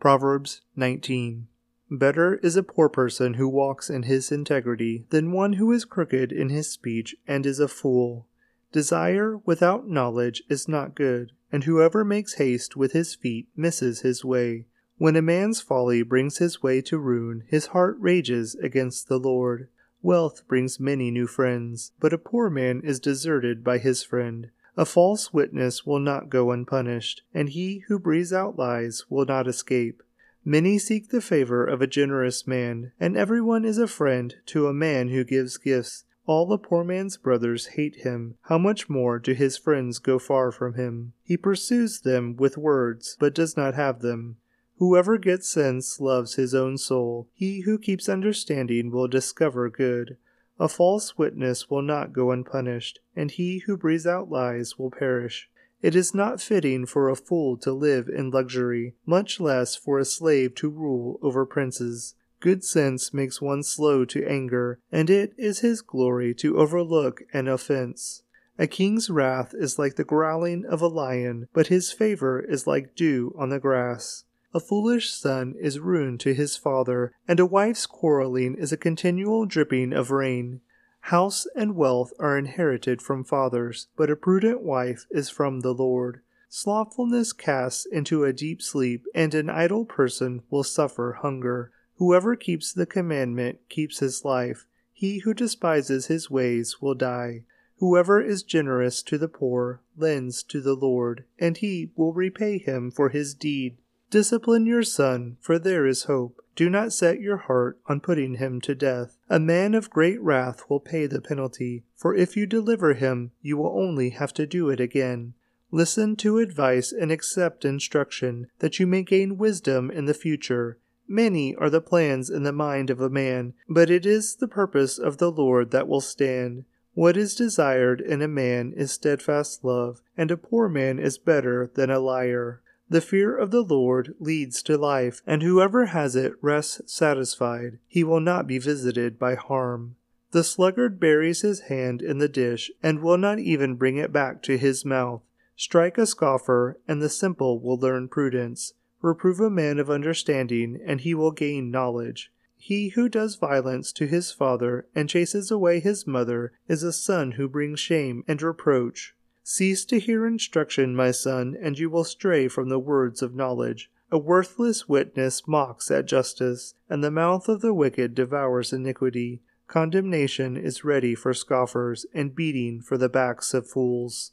Proverbs 0.00 0.62
19. 0.74 1.46
Better 1.90 2.34
is 2.42 2.54
a 2.54 2.62
poor 2.62 2.90
person 2.90 3.34
who 3.34 3.48
walks 3.48 3.88
in 3.88 4.02
his 4.02 4.30
integrity 4.30 5.06
than 5.08 5.32
one 5.32 5.54
who 5.54 5.72
is 5.72 5.86
crooked 5.86 6.32
in 6.32 6.50
his 6.50 6.70
speech 6.70 7.16
and 7.26 7.46
is 7.46 7.60
a 7.60 7.68
fool. 7.68 8.26
Desire 8.72 9.38
without 9.38 9.88
knowledge 9.88 10.42
is 10.50 10.68
not 10.68 10.94
good, 10.94 11.32
and 11.50 11.64
whoever 11.64 12.04
makes 12.04 12.34
haste 12.34 12.76
with 12.76 12.92
his 12.92 13.14
feet 13.14 13.48
misses 13.56 14.02
his 14.02 14.22
way. 14.22 14.66
When 14.98 15.16
a 15.16 15.22
man's 15.22 15.62
folly 15.62 16.02
brings 16.02 16.36
his 16.36 16.62
way 16.62 16.82
to 16.82 16.98
ruin, 16.98 17.44
his 17.46 17.66
heart 17.66 17.96
rages 17.98 18.54
against 18.56 19.08
the 19.08 19.18
Lord. 19.18 19.68
Wealth 20.02 20.46
brings 20.46 20.78
many 20.78 21.10
new 21.10 21.26
friends, 21.26 21.92
but 21.98 22.12
a 22.12 22.18
poor 22.18 22.50
man 22.50 22.82
is 22.84 23.00
deserted 23.00 23.64
by 23.64 23.78
his 23.78 24.02
friend. 24.02 24.50
A 24.76 24.84
false 24.84 25.32
witness 25.32 25.86
will 25.86 25.98
not 25.98 26.28
go 26.28 26.50
unpunished, 26.50 27.22
and 27.32 27.48
he 27.48 27.84
who 27.88 27.98
breathes 27.98 28.32
out 28.32 28.58
lies 28.58 29.04
will 29.08 29.24
not 29.24 29.48
escape. 29.48 30.02
Many 30.44 30.78
seek 30.78 31.08
the 31.08 31.20
favor 31.20 31.64
of 31.64 31.82
a 31.82 31.86
generous 31.86 32.46
man, 32.46 32.92
and 32.98 33.16
everyone 33.16 33.64
is 33.64 33.78
a 33.78 33.86
friend 33.86 34.34
to 34.46 34.66
a 34.66 34.72
man 34.72 35.08
who 35.08 35.24
gives 35.24 35.58
gifts. 35.58 36.04
All 36.26 36.46
the 36.46 36.58
poor 36.58 36.84
man's 36.84 37.16
brothers 37.16 37.68
hate 37.68 37.96
him. 37.96 38.36
How 38.42 38.58
much 38.58 38.88
more 38.88 39.18
do 39.18 39.32
his 39.32 39.56
friends 39.56 39.98
go 39.98 40.18
far 40.18 40.52
from 40.52 40.74
him? 40.74 41.12
He 41.22 41.36
pursues 41.36 42.00
them 42.00 42.36
with 42.36 42.58
words, 42.58 43.16
but 43.18 43.34
does 43.34 43.56
not 43.56 43.74
have 43.74 44.00
them. 44.00 44.36
Whoever 44.78 45.18
gets 45.18 45.48
sense 45.48 46.00
loves 46.00 46.34
his 46.34 46.54
own 46.54 46.78
soul. 46.78 47.28
He 47.34 47.62
who 47.62 47.78
keeps 47.78 48.08
understanding 48.08 48.90
will 48.90 49.08
discover 49.08 49.68
good. 49.68 50.18
A 50.60 50.68
false 50.68 51.18
witness 51.18 51.68
will 51.68 51.82
not 51.82 52.12
go 52.12 52.30
unpunished, 52.30 53.00
and 53.16 53.30
he 53.30 53.58
who 53.66 53.76
breathes 53.76 54.06
out 54.06 54.30
lies 54.30 54.78
will 54.78 54.90
perish. 54.90 55.48
It 55.80 55.94
is 55.94 56.14
not 56.14 56.40
fitting 56.40 56.86
for 56.86 57.08
a 57.08 57.16
fool 57.16 57.56
to 57.58 57.72
live 57.72 58.08
in 58.08 58.30
luxury, 58.30 58.94
much 59.06 59.38
less 59.38 59.76
for 59.76 59.98
a 59.98 60.04
slave 60.04 60.54
to 60.56 60.68
rule 60.68 61.20
over 61.22 61.46
princes. 61.46 62.14
Good 62.40 62.64
sense 62.64 63.14
makes 63.14 63.40
one 63.40 63.62
slow 63.62 64.04
to 64.06 64.24
anger, 64.24 64.80
and 64.92 65.10
it 65.10 65.34
is 65.36 65.60
his 65.60 65.80
glory 65.80 66.34
to 66.34 66.58
overlook 66.58 67.22
an 67.32 67.48
offense. 67.48 68.22
A 68.58 68.66
king's 68.66 69.08
wrath 69.08 69.54
is 69.54 69.78
like 69.78 69.94
the 69.94 70.04
growling 70.04 70.64
of 70.64 70.80
a 70.80 70.88
lion, 70.88 71.46
but 71.52 71.68
his 71.68 71.92
favor 71.92 72.40
is 72.40 72.66
like 72.66 72.96
dew 72.96 73.32
on 73.38 73.50
the 73.50 73.60
grass. 73.60 74.24
A 74.54 74.60
foolish 74.60 75.10
son 75.10 75.54
is 75.60 75.78
ruin 75.78 76.18
to 76.18 76.34
his 76.34 76.56
father, 76.56 77.12
and 77.28 77.38
a 77.38 77.46
wife's 77.46 77.86
quarreling 77.86 78.56
is 78.56 78.72
a 78.72 78.76
continual 78.76 79.46
dripping 79.46 79.92
of 79.92 80.10
rain. 80.10 80.60
House 81.08 81.46
and 81.56 81.74
wealth 81.74 82.12
are 82.18 82.36
inherited 82.36 83.00
from 83.00 83.24
fathers, 83.24 83.88
but 83.96 84.10
a 84.10 84.14
prudent 84.14 84.60
wife 84.60 85.06
is 85.10 85.30
from 85.30 85.60
the 85.60 85.72
Lord. 85.72 86.20
Slothfulness 86.50 87.32
casts 87.32 87.86
into 87.86 88.24
a 88.24 88.32
deep 88.34 88.60
sleep, 88.60 89.06
and 89.14 89.32
an 89.32 89.48
idle 89.48 89.86
person 89.86 90.42
will 90.50 90.64
suffer 90.64 91.16
hunger. 91.22 91.72
Whoever 91.96 92.36
keeps 92.36 92.74
the 92.74 92.84
commandment 92.84 93.58
keeps 93.70 94.00
his 94.00 94.22
life. 94.22 94.66
He 94.92 95.20
who 95.20 95.32
despises 95.32 96.08
his 96.08 96.30
ways 96.30 96.82
will 96.82 96.94
die. 96.94 97.44
Whoever 97.78 98.20
is 98.20 98.42
generous 98.42 99.02
to 99.04 99.16
the 99.16 99.28
poor 99.28 99.80
lends 99.96 100.42
to 100.42 100.60
the 100.60 100.76
Lord, 100.76 101.24
and 101.38 101.56
he 101.56 101.90
will 101.96 102.12
repay 102.12 102.58
him 102.58 102.90
for 102.90 103.08
his 103.08 103.32
deed. 103.32 103.78
Discipline 104.10 104.64
your 104.64 104.82
son, 104.82 105.36
for 105.40 105.58
there 105.58 105.86
is 105.86 106.04
hope. 106.04 106.40
Do 106.56 106.70
not 106.70 106.92
set 106.92 107.20
your 107.20 107.36
heart 107.36 107.78
on 107.86 108.00
putting 108.00 108.36
him 108.36 108.60
to 108.62 108.74
death. 108.74 109.18
A 109.28 109.38
man 109.38 109.74
of 109.74 109.90
great 109.90 110.20
wrath 110.20 110.64
will 110.68 110.80
pay 110.80 111.06
the 111.06 111.20
penalty, 111.20 111.84
for 111.94 112.14
if 112.14 112.36
you 112.36 112.46
deliver 112.46 112.94
him, 112.94 113.32
you 113.42 113.56
will 113.58 113.78
only 113.78 114.10
have 114.10 114.32
to 114.34 114.46
do 114.46 114.70
it 114.70 114.80
again. 114.80 115.34
Listen 115.70 116.16
to 116.16 116.38
advice 116.38 116.90
and 116.90 117.12
accept 117.12 117.66
instruction, 117.66 118.46
that 118.60 118.80
you 118.80 118.86
may 118.86 119.02
gain 119.02 119.36
wisdom 119.36 119.90
in 119.90 120.06
the 120.06 120.14
future. 120.14 120.78
Many 121.06 121.54
are 121.56 121.70
the 121.70 121.82
plans 121.82 122.30
in 122.30 122.42
the 122.42 122.52
mind 122.52 122.88
of 122.88 123.00
a 123.00 123.10
man, 123.10 123.52
but 123.68 123.90
it 123.90 124.06
is 124.06 124.36
the 124.36 124.48
purpose 124.48 124.98
of 124.98 125.18
the 125.18 125.30
Lord 125.30 125.70
that 125.72 125.86
will 125.86 126.00
stand. 126.00 126.64
What 126.94 127.16
is 127.16 127.34
desired 127.34 128.00
in 128.00 128.22
a 128.22 128.28
man 128.28 128.72
is 128.74 128.90
steadfast 128.90 129.62
love, 129.62 130.00
and 130.16 130.30
a 130.30 130.36
poor 130.36 130.68
man 130.68 130.98
is 130.98 131.18
better 131.18 131.70
than 131.74 131.90
a 131.90 132.00
liar. 132.00 132.62
The 132.90 133.00
fear 133.02 133.36
of 133.36 133.50
the 133.50 133.62
Lord 133.62 134.14
leads 134.18 134.62
to 134.62 134.78
life, 134.78 135.20
and 135.26 135.42
whoever 135.42 135.86
has 135.86 136.16
it 136.16 136.32
rests 136.40 136.80
satisfied. 136.86 137.78
He 137.86 138.02
will 138.02 138.20
not 138.20 138.46
be 138.46 138.58
visited 138.58 139.18
by 139.18 139.34
harm. 139.34 139.96
The 140.30 140.44
sluggard 140.44 140.98
buries 140.98 141.42
his 141.42 141.60
hand 141.60 142.00
in 142.00 142.18
the 142.18 142.28
dish 142.28 142.70
and 142.82 143.00
will 143.00 143.18
not 143.18 143.38
even 143.38 143.76
bring 143.76 143.96
it 143.96 144.12
back 144.12 144.42
to 144.42 144.56
his 144.56 144.84
mouth. 144.84 145.22
Strike 145.56 145.98
a 145.98 146.06
scoffer, 146.06 146.78
and 146.86 147.02
the 147.02 147.08
simple 147.08 147.60
will 147.60 147.78
learn 147.78 148.08
prudence. 148.08 148.74
Reprove 149.02 149.40
a 149.40 149.50
man 149.50 149.78
of 149.78 149.90
understanding, 149.90 150.80
and 150.84 151.00
he 151.00 151.14
will 151.14 151.32
gain 151.32 151.70
knowledge. 151.70 152.30
He 152.56 152.88
who 152.90 153.08
does 153.08 153.36
violence 153.36 153.92
to 153.92 154.06
his 154.06 154.32
father 154.32 154.86
and 154.94 155.08
chases 155.08 155.50
away 155.50 155.80
his 155.80 156.06
mother 156.06 156.52
is 156.68 156.82
a 156.82 156.92
son 156.92 157.32
who 157.32 157.48
brings 157.48 157.80
shame 157.80 158.24
and 158.26 158.42
reproach. 158.42 159.14
Cease 159.50 159.86
to 159.86 159.98
hear 159.98 160.26
instruction, 160.26 160.94
my 160.94 161.10
son, 161.10 161.56
and 161.58 161.78
you 161.78 161.88
will 161.88 162.04
stray 162.04 162.48
from 162.48 162.68
the 162.68 162.78
words 162.78 163.22
of 163.22 163.34
knowledge. 163.34 163.90
A 164.10 164.18
worthless 164.18 164.90
witness 164.90 165.48
mocks 165.48 165.90
at 165.90 166.04
justice, 166.04 166.74
and 166.90 167.02
the 167.02 167.10
mouth 167.10 167.48
of 167.48 167.62
the 167.62 167.72
wicked 167.72 168.14
devours 168.14 168.74
iniquity. 168.74 169.40
Condemnation 169.66 170.58
is 170.58 170.84
ready 170.84 171.14
for 171.14 171.32
scoffers, 171.32 172.04
and 172.12 172.34
beating 172.34 172.82
for 172.82 172.98
the 172.98 173.08
backs 173.08 173.54
of 173.54 173.66
fools. 173.66 174.32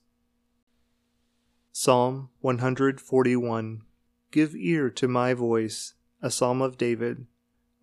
Psalm 1.72 2.28
141 2.42 3.84
Give 4.32 4.54
ear 4.54 4.90
to 4.90 5.08
my 5.08 5.34
voice, 5.34 5.94
a 6.22 6.30
psalm 6.30 6.62
of 6.62 6.78
David. 6.78 7.26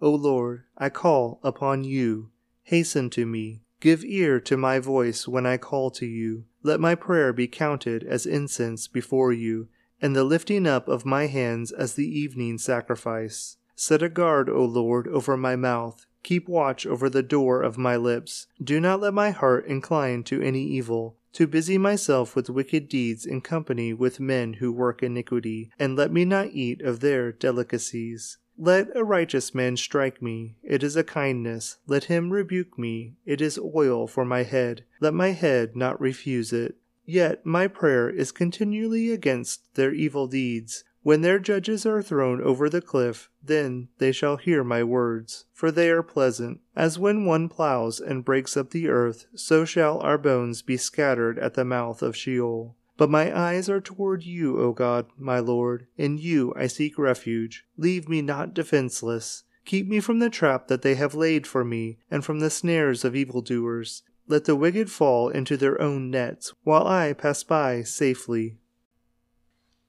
O 0.02 0.10
Lord, 0.10 0.64
I 0.76 0.90
call 0.90 1.40
upon 1.42 1.82
you. 1.82 2.30
Hasten 2.64 3.08
to 3.08 3.24
me. 3.24 3.62
Give 3.80 4.04
ear 4.04 4.38
to 4.40 4.58
my 4.58 4.78
voice 4.78 5.26
when 5.26 5.46
I 5.46 5.56
call 5.56 5.90
to 5.92 6.04
you. 6.04 6.44
Let 6.62 6.80
my 6.80 6.94
prayer 6.94 7.32
be 7.32 7.48
counted 7.48 8.04
as 8.04 8.26
incense 8.26 8.86
before 8.86 9.32
you, 9.32 9.68
and 10.00 10.14
the 10.14 10.24
lifting 10.24 10.66
up 10.66 10.88
of 10.88 11.04
my 11.04 11.26
hands 11.26 11.72
as 11.72 11.94
the 11.94 12.06
evening 12.06 12.58
sacrifice. 12.58 13.56
Set 13.74 14.02
a 14.02 14.08
guard, 14.08 14.48
O 14.48 14.64
Lord, 14.64 15.08
over 15.08 15.36
my 15.36 15.56
mouth. 15.56 16.06
Keep 16.22 16.48
watch 16.48 16.86
over 16.86 17.10
the 17.10 17.22
door 17.22 17.62
of 17.62 17.78
my 17.78 17.96
lips. 17.96 18.46
Do 18.62 18.80
not 18.80 19.00
let 19.00 19.12
my 19.12 19.30
heart 19.30 19.66
incline 19.66 20.22
to 20.24 20.40
any 20.40 20.64
evil, 20.64 21.16
to 21.32 21.46
busy 21.46 21.78
myself 21.78 22.36
with 22.36 22.50
wicked 22.50 22.88
deeds 22.88 23.26
in 23.26 23.40
company 23.40 23.92
with 23.92 24.20
men 24.20 24.54
who 24.54 24.72
work 24.72 25.02
iniquity, 25.02 25.70
and 25.78 25.96
let 25.96 26.12
me 26.12 26.24
not 26.24 26.48
eat 26.52 26.80
of 26.82 27.00
their 27.00 27.32
delicacies. 27.32 28.38
Let 28.64 28.96
a 28.96 29.02
righteous 29.02 29.56
man 29.56 29.76
strike 29.76 30.22
me, 30.22 30.54
it 30.62 30.84
is 30.84 30.94
a 30.94 31.02
kindness. 31.02 31.78
Let 31.88 32.04
him 32.04 32.32
rebuke 32.32 32.78
me, 32.78 33.16
it 33.26 33.40
is 33.40 33.58
oil 33.58 34.06
for 34.06 34.24
my 34.24 34.44
head. 34.44 34.84
Let 35.00 35.14
my 35.14 35.30
head 35.30 35.74
not 35.74 36.00
refuse 36.00 36.52
it. 36.52 36.76
Yet 37.04 37.44
my 37.44 37.66
prayer 37.66 38.08
is 38.08 38.30
continually 38.30 39.10
against 39.10 39.74
their 39.74 39.92
evil 39.92 40.28
deeds. 40.28 40.84
When 41.02 41.22
their 41.22 41.40
judges 41.40 41.84
are 41.84 42.02
thrown 42.02 42.40
over 42.40 42.70
the 42.70 42.80
cliff, 42.80 43.30
then 43.42 43.88
they 43.98 44.12
shall 44.12 44.36
hear 44.36 44.62
my 44.62 44.84
words, 44.84 45.46
for 45.52 45.72
they 45.72 45.90
are 45.90 46.04
pleasant. 46.04 46.60
As 46.76 47.00
when 47.00 47.24
one 47.24 47.48
ploughs 47.48 47.98
and 47.98 48.24
breaks 48.24 48.56
up 48.56 48.70
the 48.70 48.88
earth, 48.88 49.26
so 49.34 49.64
shall 49.64 49.98
our 49.98 50.18
bones 50.18 50.62
be 50.62 50.76
scattered 50.76 51.36
at 51.36 51.54
the 51.54 51.64
mouth 51.64 52.00
of 52.00 52.16
Sheol. 52.16 52.76
But 52.96 53.10
my 53.10 53.36
eyes 53.36 53.68
are 53.68 53.80
toward 53.80 54.22
you, 54.24 54.60
O 54.60 54.72
God, 54.72 55.06
my 55.18 55.38
Lord. 55.38 55.86
In 55.96 56.18
you 56.18 56.52
I 56.56 56.66
seek 56.66 56.98
refuge. 56.98 57.64
Leave 57.76 58.08
me 58.08 58.22
not 58.22 58.54
defenseless. 58.54 59.44
Keep 59.64 59.88
me 59.88 60.00
from 60.00 60.18
the 60.18 60.30
trap 60.30 60.68
that 60.68 60.82
they 60.82 60.94
have 60.96 61.14
laid 61.14 61.46
for 61.46 61.64
me, 61.64 61.98
and 62.10 62.24
from 62.24 62.40
the 62.40 62.50
snares 62.50 63.04
of 63.04 63.16
evildoers. 63.16 64.02
Let 64.28 64.44
the 64.44 64.56
wicked 64.56 64.90
fall 64.90 65.28
into 65.28 65.56
their 65.56 65.80
own 65.80 66.10
nets, 66.10 66.52
while 66.64 66.86
I 66.86 67.12
pass 67.12 67.42
by 67.42 67.82
safely. 67.82 68.58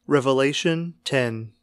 Revelation 0.07 0.95
10 1.05 1.53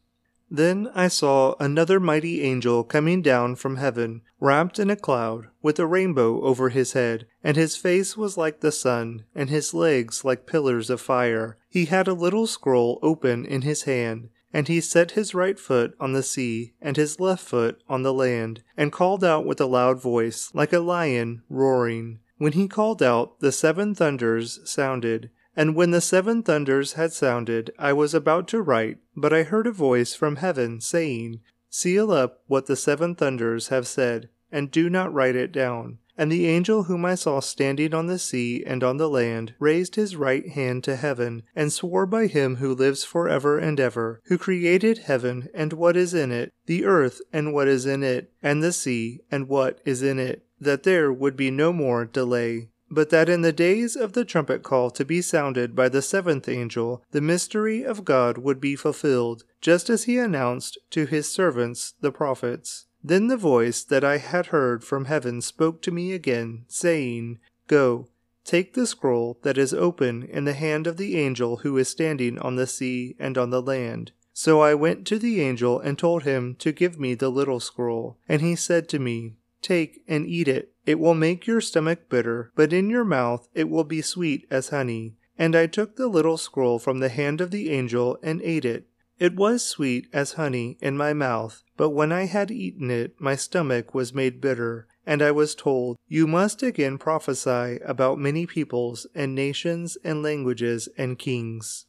Then 0.53 0.89
I 0.93 1.07
saw 1.07 1.55
another 1.61 1.97
mighty 1.97 2.41
angel 2.41 2.83
coming 2.83 3.21
down 3.21 3.55
from 3.55 3.77
heaven, 3.77 4.21
wrapped 4.41 4.79
in 4.79 4.89
a 4.89 4.97
cloud, 4.97 5.47
with 5.61 5.79
a 5.79 5.87
rainbow 5.87 6.41
over 6.41 6.67
his 6.67 6.91
head, 6.91 7.25
and 7.41 7.55
his 7.55 7.77
face 7.77 8.17
was 8.17 8.35
like 8.35 8.59
the 8.59 8.73
sun, 8.73 9.23
and 9.33 9.49
his 9.49 9.73
legs 9.73 10.25
like 10.25 10.45
pillars 10.45 10.89
of 10.89 10.99
fire. 10.99 11.57
He 11.69 11.85
had 11.85 12.09
a 12.09 12.13
little 12.13 12.47
scroll 12.47 12.99
open 13.01 13.45
in 13.45 13.61
his 13.61 13.83
hand, 13.83 14.27
and 14.51 14.67
he 14.67 14.81
set 14.81 15.11
his 15.11 15.33
right 15.33 15.57
foot 15.57 15.95
on 16.01 16.11
the 16.11 16.21
sea, 16.21 16.73
and 16.81 16.97
his 16.97 17.17
left 17.17 17.47
foot 17.47 17.81
on 17.87 18.03
the 18.03 18.13
land, 18.13 18.61
and 18.75 18.91
called 18.91 19.23
out 19.23 19.45
with 19.45 19.61
a 19.61 19.65
loud 19.65 20.01
voice, 20.01 20.51
like 20.53 20.73
a 20.73 20.79
lion 20.81 21.43
roaring. 21.49 22.19
When 22.37 22.51
he 22.51 22.67
called 22.67 23.01
out, 23.01 23.39
the 23.39 23.53
seven 23.53 23.95
thunders 23.95 24.59
sounded 24.65 25.29
and 25.55 25.75
when 25.75 25.91
the 25.91 26.01
seven 26.01 26.43
thunders 26.43 26.93
had 26.93 27.11
sounded, 27.11 27.71
I 27.77 27.93
was 27.93 28.13
about 28.13 28.47
to 28.49 28.61
write, 28.61 28.99
but 29.15 29.33
I 29.33 29.43
heard 29.43 29.67
a 29.67 29.71
voice 29.71 30.13
from 30.13 30.37
heaven 30.37 30.79
saying, 30.79 31.41
Seal 31.69 32.11
up 32.11 32.41
what 32.47 32.65
the 32.65 32.75
seven 32.75 33.15
thunders 33.15 33.67
have 33.67 33.87
said, 33.87 34.29
and 34.51 34.71
do 34.71 34.89
not 34.89 35.13
write 35.13 35.35
it 35.35 35.51
down. 35.51 35.99
And 36.17 36.31
the 36.31 36.47
angel 36.47 36.83
whom 36.83 37.05
I 37.05 37.15
saw 37.15 37.39
standing 37.39 37.93
on 37.93 38.07
the 38.07 38.19
sea 38.19 38.63
and 38.65 38.83
on 38.83 38.97
the 38.97 39.09
land 39.09 39.55
raised 39.59 39.95
his 39.95 40.15
right 40.15 40.47
hand 40.47 40.83
to 40.83 40.95
heaven, 40.95 41.43
and 41.55 41.71
swore 41.71 42.05
by 42.05 42.27
him 42.27 42.57
who 42.57 42.75
lives 42.75 43.03
for 43.03 43.27
ever 43.27 43.57
and 43.57 43.79
ever, 43.79 44.21
who 44.25 44.37
created 44.37 44.99
heaven 44.99 45.49
and 45.53 45.73
what 45.73 45.97
is 45.97 46.13
in 46.13 46.31
it, 46.31 46.53
the 46.65 46.85
earth 46.85 47.21
and 47.33 47.53
what 47.53 47.67
is 47.67 47.85
in 47.85 48.03
it, 48.03 48.31
and 48.43 48.61
the 48.61 48.73
sea 48.73 49.21
and 49.31 49.47
what 49.47 49.79
is 49.85 50.03
in 50.03 50.19
it, 50.19 50.45
that 50.59 50.83
there 50.83 51.11
would 51.11 51.35
be 51.35 51.49
no 51.49 51.73
more 51.73 52.05
delay 52.05 52.69
but 52.91 53.09
that 53.09 53.29
in 53.29 53.41
the 53.41 53.53
days 53.53 53.95
of 53.95 54.11
the 54.11 54.25
trumpet 54.25 54.61
call 54.61 54.91
to 54.91 55.05
be 55.05 55.21
sounded 55.21 55.73
by 55.73 55.87
the 55.87 56.01
seventh 56.01 56.49
angel, 56.49 57.01
the 57.11 57.21
mystery 57.21 57.83
of 57.83 58.03
God 58.03 58.37
would 58.37 58.59
be 58.59 58.75
fulfilled, 58.75 59.45
just 59.61 59.89
as 59.89 60.03
he 60.03 60.17
announced 60.17 60.77
to 60.89 61.05
his 61.05 61.31
servants 61.31 61.93
the 62.01 62.11
prophets. 62.11 62.85
Then 63.01 63.27
the 63.27 63.37
voice 63.37 63.83
that 63.83 64.03
I 64.03 64.17
had 64.17 64.47
heard 64.47 64.83
from 64.83 65.05
heaven 65.05 65.41
spoke 65.41 65.81
to 65.83 65.91
me 65.91 66.11
again, 66.11 66.65
saying, 66.67 67.39
Go, 67.67 68.09
take 68.43 68.73
the 68.73 68.85
scroll 68.85 69.39
that 69.43 69.57
is 69.57 69.73
open 69.73 70.23
in 70.23 70.43
the 70.43 70.53
hand 70.53 70.85
of 70.85 70.97
the 70.97 71.17
angel 71.17 71.57
who 71.57 71.77
is 71.77 71.87
standing 71.87 72.37
on 72.39 72.57
the 72.57 72.67
sea 72.67 73.15
and 73.17 73.37
on 73.37 73.49
the 73.49 73.61
land. 73.61 74.11
So 74.33 74.59
I 74.59 74.73
went 74.73 75.07
to 75.07 75.17
the 75.17 75.41
angel 75.41 75.79
and 75.79 75.97
told 75.97 76.23
him 76.23 76.55
to 76.59 76.71
give 76.71 76.99
me 76.99 77.15
the 77.15 77.29
little 77.29 77.59
scroll. 77.59 78.17
And 78.27 78.41
he 78.41 78.55
said 78.55 78.89
to 78.89 78.99
me, 78.99 79.35
Take 79.61 80.01
and 80.07 80.25
eat 80.25 80.47
it. 80.47 80.70
It 80.85 80.99
will 80.99 81.13
make 81.13 81.47
your 81.47 81.61
stomach 81.61 82.09
bitter, 82.09 82.51
but 82.55 82.73
in 82.73 82.89
your 82.89 83.05
mouth 83.05 83.47
it 83.53 83.69
will 83.69 83.83
be 83.83 84.01
sweet 84.01 84.47
as 84.49 84.69
honey. 84.69 85.15
And 85.37 85.55
I 85.55 85.67
took 85.67 85.95
the 85.95 86.07
little 86.07 86.37
scroll 86.37 86.79
from 86.79 86.99
the 86.99 87.09
hand 87.09 87.41
of 87.41 87.51
the 87.51 87.69
angel 87.69 88.17
and 88.21 88.41
ate 88.41 88.65
it. 88.65 88.87
It 89.19 89.35
was 89.35 89.63
sweet 89.63 90.07
as 90.11 90.33
honey 90.33 90.77
in 90.81 90.97
my 90.97 91.13
mouth, 91.13 91.63
but 91.77 91.91
when 91.91 92.11
I 92.11 92.25
had 92.25 92.49
eaten 92.49 92.89
it, 92.89 93.13
my 93.19 93.35
stomach 93.35 93.93
was 93.93 94.15
made 94.15 94.41
bitter. 94.41 94.87
And 95.05 95.21
I 95.21 95.31
was 95.31 95.55
told, 95.55 95.97
You 96.07 96.25
must 96.25 96.63
again 96.63 96.97
prophesy 96.97 97.79
about 97.85 98.19
many 98.19 98.45
peoples 98.45 99.05
and 99.13 99.35
nations 99.35 99.97
and 100.03 100.23
languages 100.23 100.89
and 100.97 101.19
kings. 101.19 101.85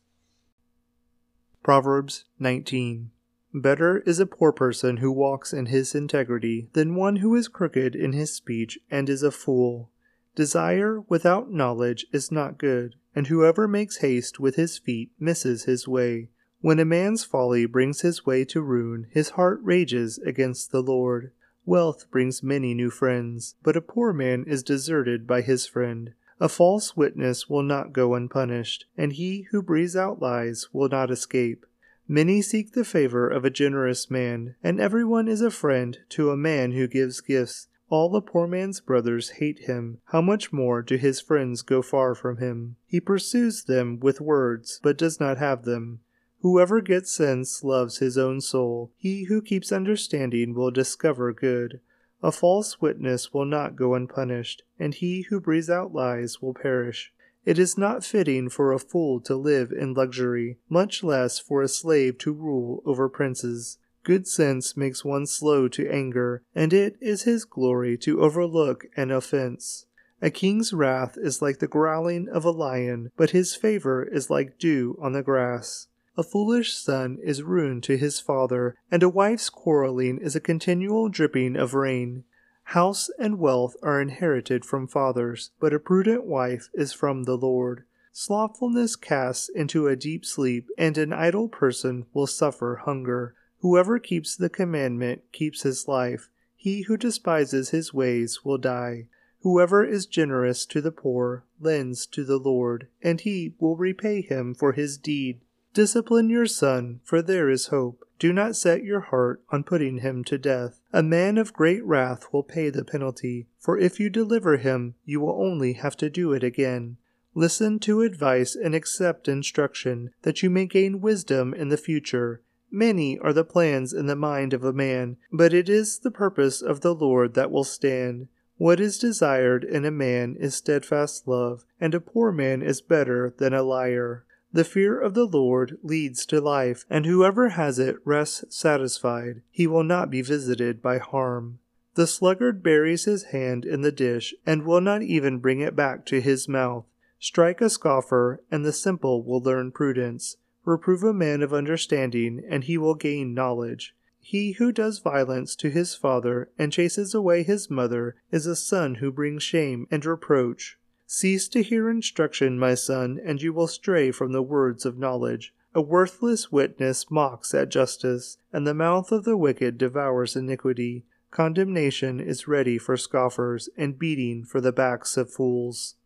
Proverbs 1.63 2.25
19 2.39 3.11
Better 3.55 3.99
is 4.07 4.19
a 4.19 4.25
poor 4.25 4.51
person 4.51 4.97
who 4.97 5.13
walks 5.13 5.53
in 5.53 5.67
his 5.67 5.95
integrity 5.95 6.71
than 6.73 6.95
one 6.95 7.17
who 7.17 7.35
is 7.35 7.49
crooked 7.49 7.95
in 7.95 8.15
his 8.15 8.35
speech 8.35 8.79
and 8.91 9.11
is 9.11 9.23
a 9.23 9.31
fool. 9.31 9.91
Desire 10.35 11.03
without 11.03 11.53
knowledge 11.53 12.07
is 12.13 12.33
not 12.33 12.57
good, 12.57 12.95
and 13.15 13.27
whoever 13.27 13.69
makes 13.69 13.99
haste 13.99 14.41
with 14.41 14.57
his 14.57 14.79
feet 14.79 15.11
misses 15.21 15.65
his 15.65 15.87
way. 15.87 16.31
When 16.63 16.79
a 16.79 16.87
man's 16.87 17.25
folly 17.25 17.67
brings 17.67 18.01
his 18.01 18.25
way 18.25 18.47
to 18.47 18.63
ruin, 18.63 19.09
his 19.11 19.31
heart 19.31 19.61
rages 19.63 20.17
against 20.19 20.71
the 20.71 20.83
Lord. 20.83 21.33
Wealth 21.67 22.11
brings 22.11 22.43
many 22.43 22.73
new 22.73 22.89
friends, 22.89 23.57
but 23.63 23.77
a 23.77 23.83
poor 23.83 24.15
man 24.15 24.45
is 24.47 24.63
deserted 24.63 25.27
by 25.27 25.43
his 25.43 25.67
friend. 25.67 26.15
A 26.41 26.49
false 26.49 26.97
witness 26.97 27.51
will 27.51 27.63
not 27.63 27.93
go 27.93 28.15
unpunished, 28.15 28.87
and 28.97 29.13
he 29.13 29.43
who 29.51 29.61
breathes 29.61 29.95
out 29.95 30.23
lies 30.23 30.69
will 30.73 30.89
not 30.89 31.11
escape. 31.11 31.67
Many 32.13 32.43
seek 32.43 32.73
the 32.73 32.85
favor 32.85 33.27
of 33.27 33.43
a 33.43 33.49
generous 33.49 34.11
man, 34.11 34.55
and 34.63 34.79
everyone 34.79 35.29
is 35.29 35.41
a 35.41 35.51
friend 35.51 35.99
to 36.11 36.29
a 36.29 36.37
man 36.37 36.73
who 36.73 36.87
gives 36.87 37.23
gifts. 37.23 37.69
All 37.89 38.11
the 38.11 38.21
poor 38.21 38.47
man's 38.47 38.83
brothers 38.83 39.31
hate 39.41 39.61
him. 39.61 39.97
How 40.05 40.21
much 40.21 40.53
more 40.53 40.83
do 40.83 40.97
his 40.97 41.23
friends 41.23 41.63
go 41.63 41.81
far 41.81 42.15
from 42.15 42.37
him? 42.37 42.77
He 42.87 43.01
pursues 43.01 43.65
them 43.65 43.99
with 43.99 44.21
words, 44.21 44.79
but 44.83 44.99
does 44.99 45.21
not 45.21 45.39
have 45.39 45.65
them. 45.65 46.01
Whoever 46.41 46.83
gets 46.83 47.11
sense 47.11 47.65
loves 47.65 47.97
his 47.97 48.19
own 48.19 48.43
soul. 48.43 48.93
He 48.99 49.25
who 49.25 49.41
keeps 49.41 49.73
understanding 49.73 50.53
will 50.53 50.71
discover 50.71 51.33
good. 51.33 51.81
A 52.23 52.31
false 52.31 52.79
witness 52.79 53.33
will 53.33 53.47
not 53.47 53.75
go 53.75 53.95
unpunished, 53.95 54.65
and 54.79 54.93
he 54.93 55.23
who 55.31 55.41
breathes 55.41 55.71
out 55.71 55.95
lies 55.95 56.43
will 56.43 56.53
perish. 56.53 57.11
It 57.45 57.59
is 57.59 57.77
not 57.77 58.05
fitting 58.05 58.49
for 58.49 58.73
a 58.73 58.79
fool 58.79 59.21
to 59.23 59.35
live 59.35 59.73
in 59.73 59.95
luxury, 59.95 60.59
much 60.69 61.03
less 61.03 61.39
for 61.39 61.61
a 61.61 61.69
slave 61.69 62.19
to 62.19 62.33
rule 62.33 62.83
over 62.87 63.09
princes. 63.09 63.79
Good 64.05 64.27
sense 64.27 64.77
makes 64.77 65.05
one 65.05 65.27
slow 65.27 65.69
to 65.69 65.89
anger, 65.89 66.43
and 66.55 66.73
it 66.73 66.97
is 67.01 67.23
his 67.23 67.45
glory 67.45 67.97
to 67.99 68.21
overlook 68.21 68.87
an 68.97 69.11
offense. 69.11 69.87
A 70.21 70.31
king's 70.31 70.73
wrath 70.73 71.17
is 71.21 71.43
like 71.43 71.59
the 71.59 71.67
growling 71.67 72.29
of 72.29 72.45
a 72.45 72.51
lion, 72.51 73.11
but 73.17 73.31
his 73.31 73.57
favor 73.57 74.05
is 74.05 74.31
like 74.31 74.59
dew 74.59 74.97
on 75.01 75.13
the 75.13 75.23
grass. 75.23 75.89
A 76.17 76.23
foolish 76.23 76.75
son 76.75 77.19
is 77.23 77.43
ruin 77.43 77.81
to 77.83 77.97
his 77.97 78.21
father, 78.21 78.77
and 78.91 79.03
a 79.03 79.09
wife's 79.09 79.51
quarreling 79.51 80.19
is 80.19 80.37
a 80.37 80.41
continual 80.41 81.09
dripping 81.09 81.57
of 81.57 81.75
rain. 81.75 82.25
House 82.65 83.11
and 83.19 83.39
wealth 83.39 83.77
are 83.83 84.01
inherited 84.01 84.65
from 84.65 84.87
fathers, 84.87 85.51
but 85.61 85.75
a 85.75 85.79
prudent 85.79 86.25
wife 86.25 86.71
is 86.73 86.93
from 86.93 87.25
the 87.25 87.37
Lord. 87.37 87.85
Slothfulness 88.13 88.97
casts 88.97 89.49
into 89.49 89.89
a 89.89 89.97
deep 89.97 90.25
sleep, 90.25 90.69
and 90.79 90.97
an 90.97 91.13
idle 91.13 91.49
person 91.49 92.07
will 92.13 92.27
suffer 92.27 92.83
hunger. 92.85 93.35
Whoever 93.61 93.99
keeps 93.99 94.37
the 94.37 94.49
commandment 94.49 95.23
keeps 95.33 95.63
his 95.63 95.89
life. 95.89 96.29
He 96.57 96.83
who 96.83 96.97
despises 96.97 97.71
his 97.71 97.93
ways 97.93 98.45
will 98.45 98.59
die. 98.59 99.09
Whoever 99.41 99.85
is 99.85 100.07
generous 100.07 100.65
to 100.67 100.81
the 100.81 100.93
poor 100.93 101.45
lends 101.61 102.07
to 102.07 102.25
the 102.25 102.39
Lord, 102.39 102.89
and 103.03 103.21
he 103.21 103.55
will 103.59 103.77
repay 103.77 104.21
him 104.21 104.55
for 104.55 104.73
his 104.73 104.97
deed. 104.97 105.41
Discipline 105.75 106.29
your 106.29 106.47
son, 106.47 107.01
for 107.03 107.23
there 107.23 107.49
is 107.49 107.69
hope. 107.69 108.05
Do 108.19 108.33
not 108.33 108.57
set 108.57 108.85
your 108.85 109.01
heart 109.01 109.43
on 109.49 109.65
putting 109.65 109.99
him 109.99 110.23
to 110.25 110.37
death. 110.37 110.81
A 110.93 111.03
man 111.03 111.39
of 111.39 111.55
great 111.55 111.83
wrath 111.85 112.27
will 112.31 112.43
pay 112.43 112.69
the 112.69 112.85
penalty, 112.85 113.49
for 113.59 113.79
if 113.79 113.99
you 113.99 114.11
deliver 114.11 114.59
him, 114.59 114.97
you 115.05 115.21
will 115.21 115.43
only 115.43 115.73
have 115.73 115.97
to 115.97 116.11
do 116.11 116.33
it 116.33 116.45
again. 116.45 116.99
Listen 117.35 117.79
to 117.81 118.03
advice 118.03 118.55
and 118.55 118.75
accept 118.75 119.29
instruction, 119.29 120.11
that 120.23 120.43
you 120.43 120.51
may 120.51 120.67
gain 120.67 121.01
wisdom 121.01 121.55
in 121.55 121.71
the 121.71 121.79
future. 121.79 122.43
Many 122.71 123.19
are 123.19 123.33
the 123.33 123.43
plans 123.43 123.95
in 123.95 124.07
the 124.07 124.15
mind 124.15 124.53
of 124.53 124.65
a 124.65 124.73
man, 124.73 125.17
but 125.33 125.55
it 125.55 125.69
is 125.71 125.99
the 125.99 126.11
purpose 126.11 126.61
of 126.61 126.83
the 126.83 126.95
Lord 126.95 127.33
that 127.35 127.51
will 127.51 127.65
stand. 127.65 128.29
What 128.59 128.79
is 128.79 128.99
desired 128.99 129.65
in 129.65 129.87
a 129.87 129.91
man 129.91 130.37
is 130.39 130.55
steadfast 130.55 131.27
love, 131.27 131.65
and 131.81 131.95
a 131.95 132.01
poor 132.01 132.31
man 132.31 132.61
is 132.63 132.83
better 132.83 133.35
than 133.39 133.55
a 133.55 133.63
liar. 133.63 134.27
The 134.55 134.65
fear 134.65 135.01
of 135.01 135.15
the 135.15 135.25
Lord 135.25 135.79
leads 135.83 136.27
to 136.27 136.41
life, 136.41 136.85
and 136.91 137.07
whoever 137.07 137.51
has 137.51 137.79
it 137.79 137.97
rests 138.05 138.45
satisfied. 138.51 139.41
He 139.51 139.67
will 139.67 139.83
not 139.83 140.11
be 140.11 140.21
visited 140.21 140.83
by 140.83 140.99
harm. 140.99 141.59
The 141.95 142.07
sluggard 142.07 142.63
buries 142.63 143.05
his 143.05 143.25
hand 143.25 143.65
in 143.65 143.81
the 143.81 143.93
dish, 143.93 144.35
and 144.45 144.65
will 144.65 144.81
not 144.81 145.03
even 145.03 145.39
bring 145.39 145.61
it 145.61 145.75
back 145.75 146.05
to 146.07 146.21
his 146.21 146.49
mouth. 146.49 146.85
Strike 147.19 147.61
a 147.61 147.71
scoffer, 147.71 148.43
and 148.51 148.65
the 148.65 148.73
simple 148.73 149.23
will 149.23 149.41
learn 149.41 149.73
prudence. 149.73 150.37
Reprove 150.65 151.03
a 151.03 151.15
man 151.15 151.43
of 151.43 151.55
understanding, 151.55 152.43
and 152.49 152.65
he 152.65 152.77
will 152.77 152.95
gain 152.95 153.33
knowledge. 153.33 153.95
He 154.21 154.53
who 154.53 154.71
does 154.71 154.99
violence 154.99 155.57
to 155.57 155.71
his 155.71 155.95
father 155.95 156.51
and 156.59 156.73
chases 156.73 157.15
away 157.15 157.43
his 157.43 157.71
mother 157.71 158.17
is 158.31 158.47
a 158.47 158.55
son 158.55 158.97
who 158.97 159.11
brings 159.11 159.43
shame 159.43 159.87
and 159.91 160.05
reproach. 160.05 160.79
Cease 161.07 161.49
to 161.49 161.63
hear 161.63 161.91
instruction, 161.91 162.59
my 162.59 162.75
son, 162.75 163.21
and 163.25 163.43
you 163.43 163.53
will 163.53 163.67
stray 163.67 164.11
from 164.11 164.33
the 164.33 164.43
words 164.43 164.87
of 164.87 164.99
knowledge. 164.99 165.55
A 165.75 165.81
worthless 165.81 166.53
witness 166.53 167.11
mocks 167.11 167.55
at 167.55 167.71
justice, 167.71 168.37
and 168.53 168.67
the 168.67 168.75
mouth 168.75 169.11
of 169.11 169.25
the 169.25 169.37
wicked 169.37 169.79
devours 169.79 170.37
iniquity. 170.37 171.05
Condemnation 171.31 172.21
is 172.21 172.47
ready 172.47 172.77
for 172.79 172.97
scoffers, 172.97 173.69
and 173.77 173.99
beating 173.99 174.45
for 174.45 174.61
the 174.61 174.73
backs 174.73 175.17
of 175.17 175.33
fools. 175.33 175.97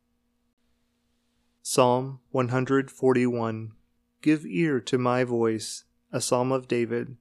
Psalm 1.62 2.20
141 2.30 3.72
Give 4.22 4.46
ear 4.46 4.80
to 4.80 4.98
my 4.98 5.24
voice, 5.24 5.84
a 6.12 6.20
psalm 6.20 6.52
of 6.52 6.68
David. 6.68 7.16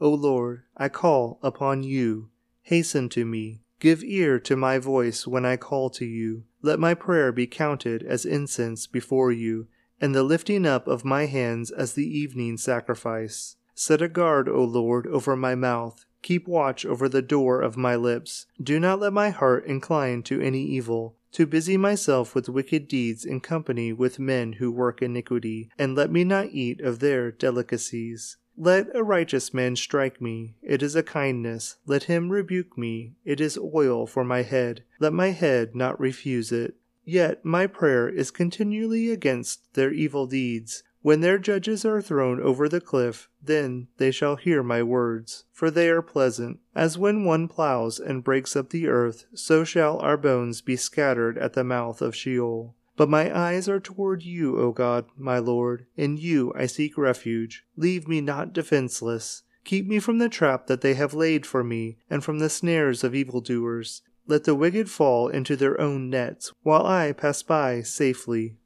O 0.00 0.10
Lord, 0.10 0.62
I 0.76 0.88
call 0.88 1.38
upon 1.42 1.82
you. 1.82 2.30
Hasten 2.62 3.08
to 3.10 3.24
me. 3.24 3.60
Give 3.80 4.02
ear 4.02 4.40
to 4.40 4.56
my 4.56 4.78
voice 4.78 5.26
when 5.26 5.44
I 5.44 5.56
call 5.56 5.90
to 5.90 6.04
you. 6.04 6.44
Let 6.62 6.78
my 6.78 6.94
prayer 6.94 7.32
be 7.32 7.46
counted 7.46 8.04
as 8.04 8.24
incense 8.24 8.86
before 8.86 9.32
you, 9.32 9.66
and 10.00 10.14
the 10.14 10.22
lifting 10.22 10.64
up 10.64 10.86
of 10.86 11.04
my 11.04 11.26
hands 11.26 11.70
as 11.70 11.94
the 11.94 12.06
evening 12.06 12.56
sacrifice. 12.56 13.56
Set 13.74 14.00
a 14.00 14.08
guard, 14.08 14.48
O 14.48 14.62
Lord, 14.62 15.06
over 15.08 15.34
my 15.36 15.54
mouth. 15.54 16.04
Keep 16.22 16.46
watch 16.46 16.86
over 16.86 17.08
the 17.08 17.22
door 17.22 17.60
of 17.60 17.76
my 17.76 17.96
lips. 17.96 18.46
Do 18.62 18.78
not 18.78 19.00
let 19.00 19.12
my 19.12 19.30
heart 19.30 19.66
incline 19.66 20.22
to 20.24 20.40
any 20.40 20.64
evil, 20.64 21.16
to 21.32 21.46
busy 21.46 21.76
myself 21.76 22.34
with 22.34 22.48
wicked 22.48 22.86
deeds 22.86 23.24
in 23.24 23.40
company 23.40 23.92
with 23.92 24.20
men 24.20 24.54
who 24.54 24.70
work 24.70 25.02
iniquity, 25.02 25.68
and 25.76 25.96
let 25.96 26.12
me 26.12 26.22
not 26.22 26.46
eat 26.52 26.80
of 26.80 27.00
their 27.00 27.32
delicacies. 27.32 28.36
Let 28.56 28.94
a 28.94 29.02
righteous 29.02 29.54
man 29.54 29.76
strike 29.76 30.20
me, 30.20 30.56
it 30.62 30.82
is 30.82 30.94
a 30.94 31.02
kindness. 31.02 31.76
Let 31.86 32.04
him 32.04 32.30
rebuke 32.30 32.76
me, 32.76 33.14
it 33.24 33.40
is 33.40 33.58
oil 33.58 34.06
for 34.06 34.24
my 34.24 34.42
head. 34.42 34.84
Let 35.00 35.12
my 35.12 35.28
head 35.28 35.74
not 35.74 35.98
refuse 35.98 36.52
it. 36.52 36.76
Yet 37.04 37.44
my 37.44 37.66
prayer 37.66 38.08
is 38.08 38.30
continually 38.30 39.10
against 39.10 39.74
their 39.74 39.90
evil 39.90 40.26
deeds. 40.26 40.84
When 41.00 41.20
their 41.20 41.38
judges 41.38 41.84
are 41.84 42.00
thrown 42.00 42.40
over 42.40 42.68
the 42.68 42.80
cliff, 42.80 43.28
then 43.42 43.88
they 43.96 44.12
shall 44.12 44.36
hear 44.36 44.62
my 44.62 44.84
words, 44.84 45.44
for 45.50 45.68
they 45.68 45.88
are 45.88 46.02
pleasant. 46.02 46.60
As 46.76 46.96
when 46.96 47.24
one 47.24 47.48
ploughs 47.48 47.98
and 47.98 48.22
breaks 48.22 48.54
up 48.54 48.70
the 48.70 48.86
earth, 48.86 49.24
so 49.34 49.64
shall 49.64 49.98
our 49.98 50.16
bones 50.16 50.60
be 50.60 50.76
scattered 50.76 51.36
at 51.38 51.54
the 51.54 51.64
mouth 51.64 52.00
of 52.00 52.14
Sheol. 52.14 52.76
But 52.96 53.08
my 53.08 53.36
eyes 53.36 53.68
are 53.68 53.80
toward 53.80 54.22
you, 54.22 54.58
O 54.58 54.72
God, 54.72 55.06
my 55.16 55.38
Lord. 55.38 55.86
In 55.96 56.16
you 56.16 56.52
I 56.54 56.66
seek 56.66 56.98
refuge. 56.98 57.64
Leave 57.76 58.06
me 58.06 58.20
not 58.20 58.52
defenseless. 58.52 59.42
Keep 59.64 59.86
me 59.86 59.98
from 59.98 60.18
the 60.18 60.28
trap 60.28 60.66
that 60.66 60.80
they 60.80 60.94
have 60.94 61.14
laid 61.14 61.46
for 61.46 61.62
me, 61.62 61.98
and 62.10 62.22
from 62.22 62.38
the 62.38 62.50
snares 62.50 63.02
of 63.04 63.14
evildoers. 63.14 64.02
Let 64.26 64.44
the 64.44 64.54
wicked 64.54 64.90
fall 64.90 65.28
into 65.28 65.56
their 65.56 65.80
own 65.80 66.10
nets, 66.10 66.52
while 66.62 66.86
I 66.86 67.12
pass 67.12 67.42
by 67.42 67.82
safely. 67.82 68.56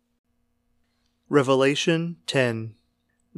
Revelation 1.28 2.16
10 2.26 2.74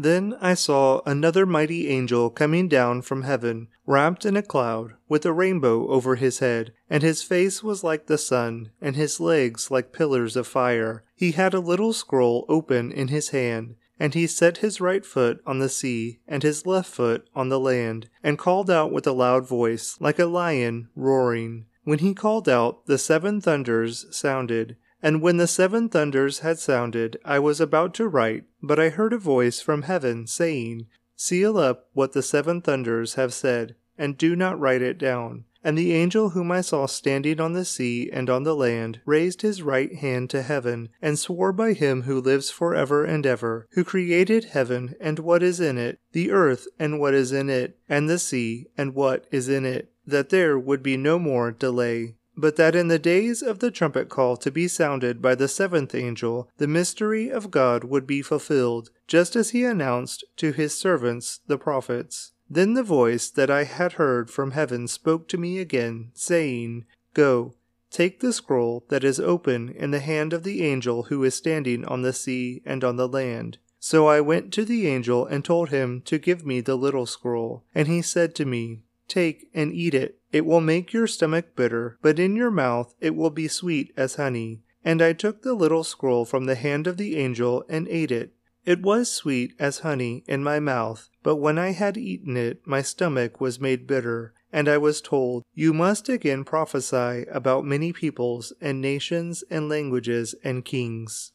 then 0.00 0.36
I 0.40 0.54
saw 0.54 1.00
another 1.04 1.44
mighty 1.44 1.88
angel 1.88 2.30
coming 2.30 2.68
down 2.68 3.02
from 3.02 3.22
heaven, 3.22 3.66
wrapped 3.84 4.24
in 4.24 4.36
a 4.36 4.42
cloud, 4.42 4.92
with 5.08 5.26
a 5.26 5.32
rainbow 5.32 5.88
over 5.88 6.14
his 6.14 6.38
head, 6.38 6.72
and 6.88 7.02
his 7.02 7.24
face 7.24 7.64
was 7.64 7.82
like 7.82 8.06
the 8.06 8.16
sun, 8.16 8.70
and 8.80 8.94
his 8.94 9.18
legs 9.18 9.72
like 9.72 9.92
pillars 9.92 10.36
of 10.36 10.46
fire. 10.46 11.02
He 11.16 11.32
had 11.32 11.52
a 11.52 11.58
little 11.58 11.92
scroll 11.92 12.46
open 12.48 12.92
in 12.92 13.08
his 13.08 13.30
hand, 13.30 13.74
and 13.98 14.14
he 14.14 14.28
set 14.28 14.58
his 14.58 14.80
right 14.80 15.04
foot 15.04 15.40
on 15.44 15.58
the 15.58 15.68
sea, 15.68 16.20
and 16.28 16.44
his 16.44 16.64
left 16.64 16.88
foot 16.88 17.28
on 17.34 17.48
the 17.48 17.58
land, 17.58 18.08
and 18.22 18.38
called 18.38 18.70
out 18.70 18.92
with 18.92 19.04
a 19.04 19.12
loud 19.12 19.48
voice, 19.48 19.96
like 19.98 20.20
a 20.20 20.26
lion 20.26 20.90
roaring. 20.94 21.66
When 21.82 21.98
he 21.98 22.14
called 22.14 22.48
out, 22.48 22.86
the 22.86 22.98
seven 22.98 23.40
thunders 23.40 24.06
sounded 24.16 24.76
and 25.02 25.22
when 25.22 25.36
the 25.36 25.46
seven 25.46 25.88
thunders 25.88 26.40
had 26.40 26.58
sounded, 26.58 27.16
I 27.24 27.38
was 27.38 27.60
about 27.60 27.94
to 27.94 28.08
write, 28.08 28.44
but 28.62 28.80
I 28.80 28.88
heard 28.88 29.12
a 29.12 29.18
voice 29.18 29.60
from 29.60 29.82
heaven 29.82 30.26
saying, 30.26 30.86
Seal 31.14 31.58
up 31.58 31.88
what 31.92 32.12
the 32.12 32.22
seven 32.22 32.60
thunders 32.60 33.14
have 33.14 33.32
said, 33.32 33.76
and 33.96 34.18
do 34.18 34.34
not 34.34 34.58
write 34.58 34.82
it 34.82 34.98
down. 34.98 35.44
And 35.64 35.76
the 35.76 35.92
angel 35.92 36.30
whom 36.30 36.52
I 36.52 36.60
saw 36.60 36.86
standing 36.86 37.40
on 37.40 37.52
the 37.52 37.64
sea 37.64 38.08
and 38.12 38.30
on 38.30 38.44
the 38.44 38.54
land 38.54 39.00
raised 39.04 39.42
his 39.42 39.60
right 39.60 39.92
hand 39.92 40.30
to 40.30 40.42
heaven, 40.42 40.88
and 41.02 41.18
swore 41.18 41.52
by 41.52 41.72
him 41.72 42.02
who 42.02 42.20
lives 42.20 42.50
for 42.50 42.74
ever 42.74 43.04
and 43.04 43.26
ever, 43.26 43.66
who 43.72 43.82
created 43.84 44.44
heaven 44.44 44.94
and 45.00 45.18
what 45.18 45.42
is 45.42 45.60
in 45.60 45.76
it, 45.76 45.98
the 46.12 46.30
earth 46.30 46.68
and 46.78 47.00
what 47.00 47.14
is 47.14 47.32
in 47.32 47.50
it, 47.50 47.76
and 47.88 48.08
the 48.08 48.18
sea 48.18 48.66
and 48.76 48.94
what 48.94 49.26
is 49.32 49.48
in 49.48 49.64
it, 49.64 49.90
that 50.06 50.30
there 50.30 50.58
would 50.58 50.82
be 50.82 50.96
no 50.96 51.18
more 51.18 51.50
delay 51.50 52.14
but 52.38 52.54
that 52.54 52.76
in 52.76 52.86
the 52.86 53.00
days 53.00 53.42
of 53.42 53.58
the 53.58 53.70
trumpet 53.70 54.08
call 54.08 54.36
to 54.36 54.50
be 54.50 54.68
sounded 54.68 55.20
by 55.20 55.34
the 55.34 55.48
seventh 55.48 55.92
angel, 55.92 56.48
the 56.58 56.68
mystery 56.68 57.28
of 57.28 57.50
God 57.50 57.82
would 57.82 58.06
be 58.06 58.22
fulfilled, 58.22 58.90
just 59.08 59.34
as 59.34 59.50
he 59.50 59.64
announced 59.64 60.22
to 60.36 60.52
his 60.52 60.72
servants 60.72 61.40
the 61.48 61.58
prophets. 61.58 62.30
Then 62.48 62.74
the 62.74 62.84
voice 62.84 63.28
that 63.28 63.50
I 63.50 63.64
had 63.64 63.94
heard 63.94 64.30
from 64.30 64.52
heaven 64.52 64.86
spoke 64.86 65.26
to 65.28 65.36
me 65.36 65.58
again, 65.58 66.12
saying, 66.14 66.86
Go, 67.12 67.54
take 67.90 68.20
the 68.20 68.32
scroll 68.32 68.84
that 68.88 69.02
is 69.02 69.18
open 69.18 69.70
in 69.70 69.90
the 69.90 69.98
hand 69.98 70.32
of 70.32 70.44
the 70.44 70.62
angel 70.62 71.04
who 71.04 71.24
is 71.24 71.34
standing 71.34 71.84
on 71.84 72.02
the 72.02 72.12
sea 72.12 72.62
and 72.64 72.84
on 72.84 72.94
the 72.94 73.08
land. 73.08 73.58
So 73.80 74.06
I 74.06 74.20
went 74.20 74.52
to 74.52 74.64
the 74.64 74.86
angel 74.86 75.26
and 75.26 75.44
told 75.44 75.70
him 75.70 76.02
to 76.02 76.18
give 76.18 76.46
me 76.46 76.60
the 76.60 76.76
little 76.76 77.06
scroll, 77.06 77.64
and 77.74 77.88
he 77.88 78.00
said 78.00 78.34
to 78.36 78.44
me, 78.44 78.82
Take 79.08 79.48
and 79.54 79.72
eat 79.72 79.94
it. 79.94 80.18
It 80.30 80.44
will 80.44 80.60
make 80.60 80.92
your 80.92 81.06
stomach 81.06 81.56
bitter, 81.56 81.98
but 82.02 82.18
in 82.18 82.36
your 82.36 82.50
mouth 82.50 82.94
it 83.00 83.16
will 83.16 83.30
be 83.30 83.48
sweet 83.48 83.92
as 83.96 84.16
honey. 84.16 84.62
And 84.84 85.02
I 85.02 85.14
took 85.14 85.42
the 85.42 85.54
little 85.54 85.84
scroll 85.84 86.24
from 86.24 86.44
the 86.44 86.54
hand 86.54 86.86
of 86.86 86.98
the 86.98 87.16
angel 87.16 87.64
and 87.68 87.88
ate 87.88 88.12
it. 88.12 88.34
It 88.64 88.82
was 88.82 89.10
sweet 89.10 89.54
as 89.58 89.78
honey 89.78 90.24
in 90.28 90.44
my 90.44 90.60
mouth, 90.60 91.08
but 91.22 91.36
when 91.36 91.58
I 91.58 91.70
had 91.70 91.96
eaten 91.96 92.36
it, 92.36 92.60
my 92.66 92.82
stomach 92.82 93.40
was 93.40 93.58
made 93.58 93.86
bitter. 93.86 94.34
And 94.52 94.68
I 94.68 94.76
was 94.78 95.00
told, 95.00 95.44
You 95.54 95.72
must 95.72 96.08
again 96.08 96.44
prophesy 96.44 97.24
about 97.30 97.64
many 97.64 97.92
peoples 97.92 98.52
and 98.60 98.80
nations 98.80 99.42
and 99.50 99.68
languages 99.68 100.34
and 100.44 100.64
kings. 100.64 101.32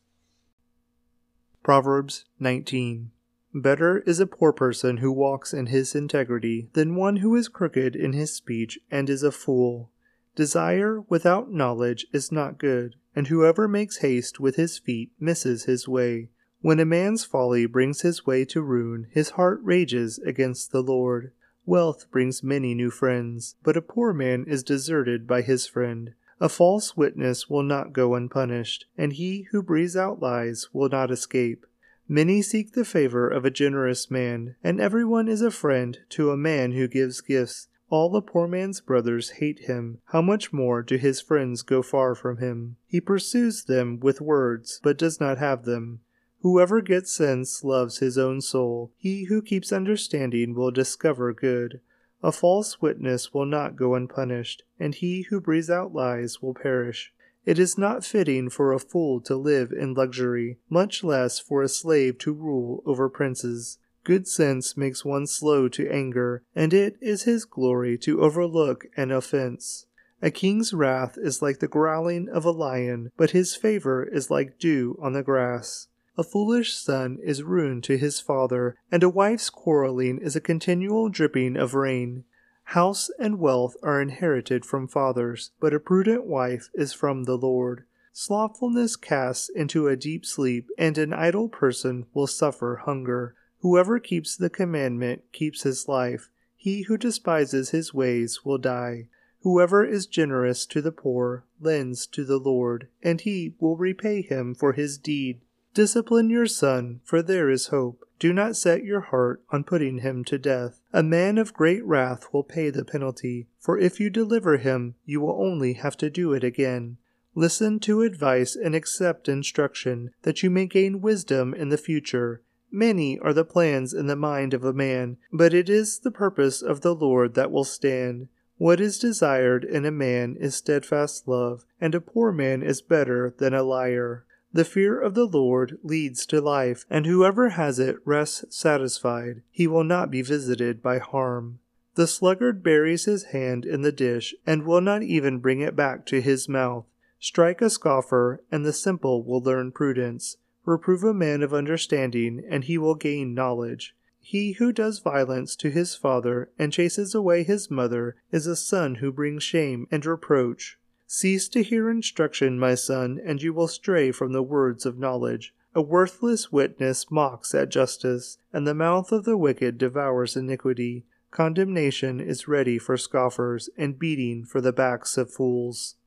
Proverbs 1.64 2.26
19 2.40 3.13
Better 3.56 4.00
is 4.00 4.20
a 4.20 4.26
poor 4.26 4.52
person 4.52 4.98
who 4.98 5.12
walks 5.12 5.54
in 5.54 5.68
his 5.68 5.94
integrity 5.94 6.70
than 6.74 6.96
one 6.96 7.18
who 7.18 7.36
is 7.36 7.48
crooked 7.48 7.96
in 7.96 8.14
his 8.14 8.34
speech 8.34 8.80
and 8.90 9.10
is 9.10 9.22
a 9.22 9.32
fool. 9.32 9.92
Desire 10.36 11.02
without 11.02 11.52
knowledge 11.52 12.08
is 12.12 12.32
not 12.32 12.58
good, 12.58 12.96
and 13.16 13.28
whoever 13.28 13.68
makes 13.68 13.98
haste 13.98 14.40
with 14.40 14.56
his 14.56 14.80
feet 14.80 15.12
misses 15.20 15.66
his 15.66 15.88
way. 15.88 16.30
When 16.62 16.80
a 16.80 16.86
man's 16.86 17.26
folly 17.26 17.68
brings 17.68 18.02
his 18.02 18.26
way 18.26 18.44
to 18.46 18.62
ruin, 18.64 19.06
his 19.12 19.32
heart 19.32 19.60
rages 19.62 20.18
against 20.18 20.72
the 20.72 20.82
Lord. 20.82 21.32
Wealth 21.66 22.10
brings 22.10 22.42
many 22.42 22.74
new 22.74 22.90
friends, 22.90 23.56
but 23.62 23.78
a 23.78 23.82
poor 23.82 24.14
man 24.14 24.46
is 24.48 24.64
deserted 24.64 25.28
by 25.28 25.44
his 25.44 25.68
friend. 25.68 26.16
A 26.40 26.50
false 26.50 26.98
witness 26.98 27.50
will 27.50 27.62
not 27.62 27.94
go 27.94 28.16
unpunished, 28.16 28.86
and 28.98 29.14
he 29.14 29.44
who 29.52 29.62
breathes 29.62 29.96
out 29.96 30.20
lies 30.20 30.70
will 30.74 30.90
not 30.90 31.12
escape. 31.12 31.68
Many 32.08 32.42
seek 32.42 32.74
the 32.74 32.84
favor 32.84 33.30
of 33.30 33.46
a 33.46 33.52
generous 33.52 34.12
man, 34.12 34.56
and 34.64 34.82
everyone 34.82 35.28
is 35.28 35.42
a 35.42 35.50
friend 35.50 36.00
to 36.10 36.32
a 36.32 36.38
man 36.38 36.74
who 36.74 36.88
gives 36.88 37.22
gifts. 37.22 37.70
All 37.90 38.10
the 38.10 38.22
poor 38.22 38.48
man's 38.48 38.82
brothers 38.82 39.32
hate 39.32 39.60
him. 39.60 40.00
How 40.06 40.22
much 40.22 40.52
more 40.52 40.82
do 40.82 40.98
his 40.98 41.22
friends 41.22 41.62
go 41.62 41.82
far 41.82 42.14
from 42.16 42.38
him? 42.38 42.76
He 42.88 43.00
pursues 43.00 43.64
them 43.64 44.00
with 44.00 44.20
words, 44.20 44.80
but 44.84 44.98
does 44.98 45.20
not 45.20 45.38
have 45.38 45.64
them. 45.64 46.02
Whoever 46.42 46.82
gets 46.82 47.14
sense 47.14 47.64
loves 47.64 48.00
his 48.00 48.18
own 48.18 48.42
soul. 48.42 48.92
He 48.98 49.26
who 49.26 49.42
keeps 49.42 49.72
understanding 49.72 50.56
will 50.56 50.72
discover 50.72 51.32
good. 51.32 51.80
A 52.22 52.34
false 52.34 52.82
witness 52.82 53.34
will 53.34 53.46
not 53.46 53.78
go 53.78 53.96
unpunished, 53.96 54.64
and 54.78 54.94
he 54.94 55.22
who 55.30 55.40
breathes 55.40 55.70
out 55.70 55.94
lies 55.94 56.42
will 56.42 56.54
perish. 56.54 57.14
It 57.46 57.60
is 57.60 57.78
not 57.78 58.06
fitting 58.06 58.50
for 58.50 58.72
a 58.72 58.80
fool 58.80 59.20
to 59.22 59.36
live 59.36 59.72
in 59.72 59.94
luxury, 59.94 60.60
much 60.70 61.04
less 61.04 61.40
for 61.40 61.62
a 61.62 61.68
slave 61.68 62.18
to 62.20 62.34
rule 62.34 62.82
over 62.86 63.10
princes. 63.10 63.80
Good 64.04 64.28
sense 64.28 64.76
makes 64.76 65.06
one 65.06 65.28
slow 65.28 65.68
to 65.70 65.90
anger, 65.90 66.44
and 66.56 66.74
it 66.74 66.98
is 67.02 67.24
his 67.24 67.46
glory 67.46 67.98
to 68.00 68.22
overlook 68.22 68.86
an 68.98 69.12
offense. 69.12 69.86
A 70.22 70.32
king's 70.32 70.74
wrath 70.74 71.18
is 71.18 71.42
like 71.42 71.60
the 71.60 71.68
growling 71.68 72.30
of 72.30 72.46
a 72.46 72.52
lion, 72.52 73.12
but 73.18 73.32
his 73.32 73.56
favor 73.56 74.04
is 74.04 74.32
like 74.32 74.58
dew 74.58 74.98
on 75.02 75.12
the 75.12 75.24
grass. 75.24 75.88
A 76.18 76.24
foolish 76.24 76.74
son 76.74 77.18
is 77.24 77.44
ruin 77.44 77.82
to 77.82 77.98
his 77.98 78.20
father, 78.20 78.78
and 78.92 79.04
a 79.04 79.10
wife's 79.10 79.50
quarreling 79.50 80.20
is 80.20 80.36
a 80.36 80.42
continual 80.42 81.10
dripping 81.10 81.58
of 81.58 81.74
rain. 81.74 82.24
House 82.64 83.12
and 83.20 83.40
wealth 83.40 83.76
are 83.84 84.02
inherited 84.02 84.66
from 84.66 84.88
fathers, 84.88 85.52
but 85.60 85.74
a 85.74 85.80
prudent 85.80 86.26
wife 86.26 86.70
is 86.74 86.94
from 86.94 87.24
the 87.24 87.38
Lord. 87.38 87.86
Slothfulness 88.14 88.96
casts 88.96 89.50
into 89.50 89.88
a 89.88 89.96
deep 89.96 90.26
sleep, 90.26 90.70
and 90.78 90.98
an 90.98 91.14
idle 91.14 91.50
person 91.50 92.06
will 92.14 92.28
suffer 92.28 92.82
hunger. 92.86 93.36
Whoever 93.60 94.00
keeps 94.00 94.36
the 94.36 94.50
commandment 94.50 95.24
keeps 95.32 95.64
his 95.64 95.88
life. 95.88 96.30
He 96.56 96.84
who 96.84 96.98
despises 96.98 97.72
his 97.72 97.94
ways 97.94 98.46
will 98.46 98.58
die. 98.58 99.10
Whoever 99.42 99.84
is 99.84 100.06
generous 100.06 100.66
to 100.68 100.82
the 100.82 100.92
poor 100.92 101.46
lends 101.60 102.08
to 102.08 102.24
the 102.24 102.38
Lord, 102.38 102.88
and 103.02 103.20
he 103.20 103.56
will 103.60 103.76
repay 103.78 104.22
him 104.22 104.56
for 104.56 104.74
his 104.74 104.98
deed. 104.98 105.42
Discipline 105.74 106.30
your 106.30 106.46
son, 106.46 107.02
for 107.04 107.22
there 107.22 107.50
is 107.50 107.68
hope. 107.68 108.08
Do 108.24 108.32
not 108.32 108.56
set 108.56 108.86
your 108.86 109.02
heart 109.02 109.44
on 109.50 109.66
putting 109.66 109.98
him 109.98 110.24
to 110.24 110.38
death. 110.38 110.80
A 110.94 111.04
man 111.04 111.38
of 111.38 111.54
great 111.54 111.84
wrath 111.84 112.26
will 112.32 112.46
pay 112.46 112.70
the 112.70 112.86
penalty, 112.86 113.50
for 113.60 113.78
if 113.78 114.00
you 114.00 114.10
deliver 114.10 114.56
him, 114.56 114.96
you 115.04 115.20
will 115.20 115.38
only 115.38 115.74
have 115.74 115.98
to 115.98 116.10
do 116.10 116.32
it 116.32 116.42
again. 116.42 116.96
Listen 117.36 117.82
to 117.82 118.02
advice 118.02 118.56
and 118.56 118.76
accept 118.76 119.28
instruction, 119.28 120.12
that 120.22 120.42
you 120.42 120.50
may 120.50 120.68
gain 120.68 121.02
wisdom 121.02 121.54
in 121.54 121.68
the 121.68 121.78
future. 121.78 122.42
Many 122.72 123.20
are 123.20 123.34
the 123.34 123.44
plans 123.44 123.94
in 123.94 124.08
the 124.08 124.16
mind 124.16 124.54
of 124.54 124.64
a 124.64 124.72
man, 124.72 125.18
but 125.34 125.54
it 125.54 125.68
is 125.68 126.00
the 126.00 126.10
purpose 126.10 126.62
of 126.62 126.80
the 126.80 126.96
Lord 126.96 127.34
that 127.34 127.52
will 127.52 127.66
stand. 127.66 128.30
What 128.56 128.80
is 128.80 129.00
desired 129.00 129.66
in 129.66 129.84
a 129.84 129.92
man 129.92 130.38
is 130.40 130.56
steadfast 130.56 131.28
love, 131.28 131.66
and 131.82 131.94
a 131.94 132.00
poor 132.00 132.32
man 132.32 132.64
is 132.64 132.82
better 132.82 133.36
than 133.38 133.54
a 133.54 133.64
liar. 133.64 134.24
The 134.54 134.64
fear 134.64 135.00
of 135.00 135.16
the 135.16 135.26
Lord 135.26 135.80
leads 135.82 136.28
to 136.28 136.40
life, 136.40 136.86
and 136.88 137.08
whoever 137.08 137.50
has 137.50 137.80
it 137.80 137.98
rests 138.06 138.46
satisfied. 138.56 139.42
He 139.50 139.66
will 139.66 139.84
not 139.84 140.12
be 140.12 140.22
visited 140.22 140.84
by 140.84 141.00
harm. 141.00 141.58
The 141.96 142.06
sluggard 142.06 142.62
buries 142.62 143.06
his 143.06 143.26
hand 143.26 143.66
in 143.66 143.82
the 143.82 143.92
dish 143.92 144.36
and 144.46 144.64
will 144.64 144.82
not 144.82 145.02
even 145.02 145.40
bring 145.40 145.62
it 145.62 145.76
back 145.76 146.06
to 146.08 146.22
his 146.22 146.48
mouth. 146.48 146.86
Strike 147.20 147.62
a 147.62 147.70
scoffer, 147.70 148.44
and 148.52 148.64
the 148.64 148.74
simple 148.74 149.24
will 149.24 149.42
learn 149.42 149.72
prudence. 149.72 150.38
Reprove 150.66 151.04
a 151.04 151.14
man 151.14 151.42
of 151.42 151.54
understanding, 151.54 152.44
and 152.48 152.66
he 152.66 152.78
will 152.78 152.96
gain 152.96 153.34
knowledge. 153.34 153.96
He 154.20 154.54
who 154.54 154.72
does 154.72 155.00
violence 155.00 155.56
to 155.58 155.70
his 155.70 155.96
father 155.96 156.50
and 156.60 156.72
chases 156.72 157.16
away 157.16 157.44
his 157.44 157.72
mother 157.72 158.16
is 158.32 158.46
a 158.46 158.56
son 158.56 158.96
who 158.96 159.12
brings 159.12 159.44
shame 159.44 159.88
and 159.92 160.06
reproach. 160.06 160.78
Cease 161.16 161.48
to 161.48 161.62
hear 161.62 161.92
instruction, 161.92 162.58
my 162.58 162.74
son, 162.74 163.22
and 163.24 163.40
you 163.40 163.54
will 163.54 163.68
stray 163.68 164.12
from 164.12 164.34
the 164.34 164.42
words 164.42 164.84
of 164.84 164.98
knowledge. 164.98 165.54
A 165.76 165.80
worthless 165.80 166.52
witness 166.52 167.12
mocks 167.12 167.54
at 167.54 167.70
justice, 167.70 168.40
and 168.52 168.66
the 168.66 168.74
mouth 168.74 169.12
of 169.12 169.24
the 169.24 169.38
wicked 169.38 169.78
devours 169.78 170.36
iniquity. 170.36 171.06
Condemnation 171.30 172.20
is 172.20 172.48
ready 172.48 172.80
for 172.80 172.98
scoffers, 172.98 173.70
and 173.78 174.00
beating 174.00 174.44
for 174.44 174.60
the 174.60 174.74
backs 174.74 175.16
of 175.16 175.32
fools. 175.32 175.98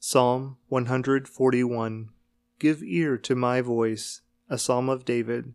Psalm 0.00 0.56
141 0.68 2.08
Give 2.58 2.82
ear 2.82 3.18
to 3.18 3.34
my 3.34 3.60
voice, 3.60 4.22
a 4.48 4.56
psalm 4.56 4.88
of 4.88 5.04
David. 5.04 5.52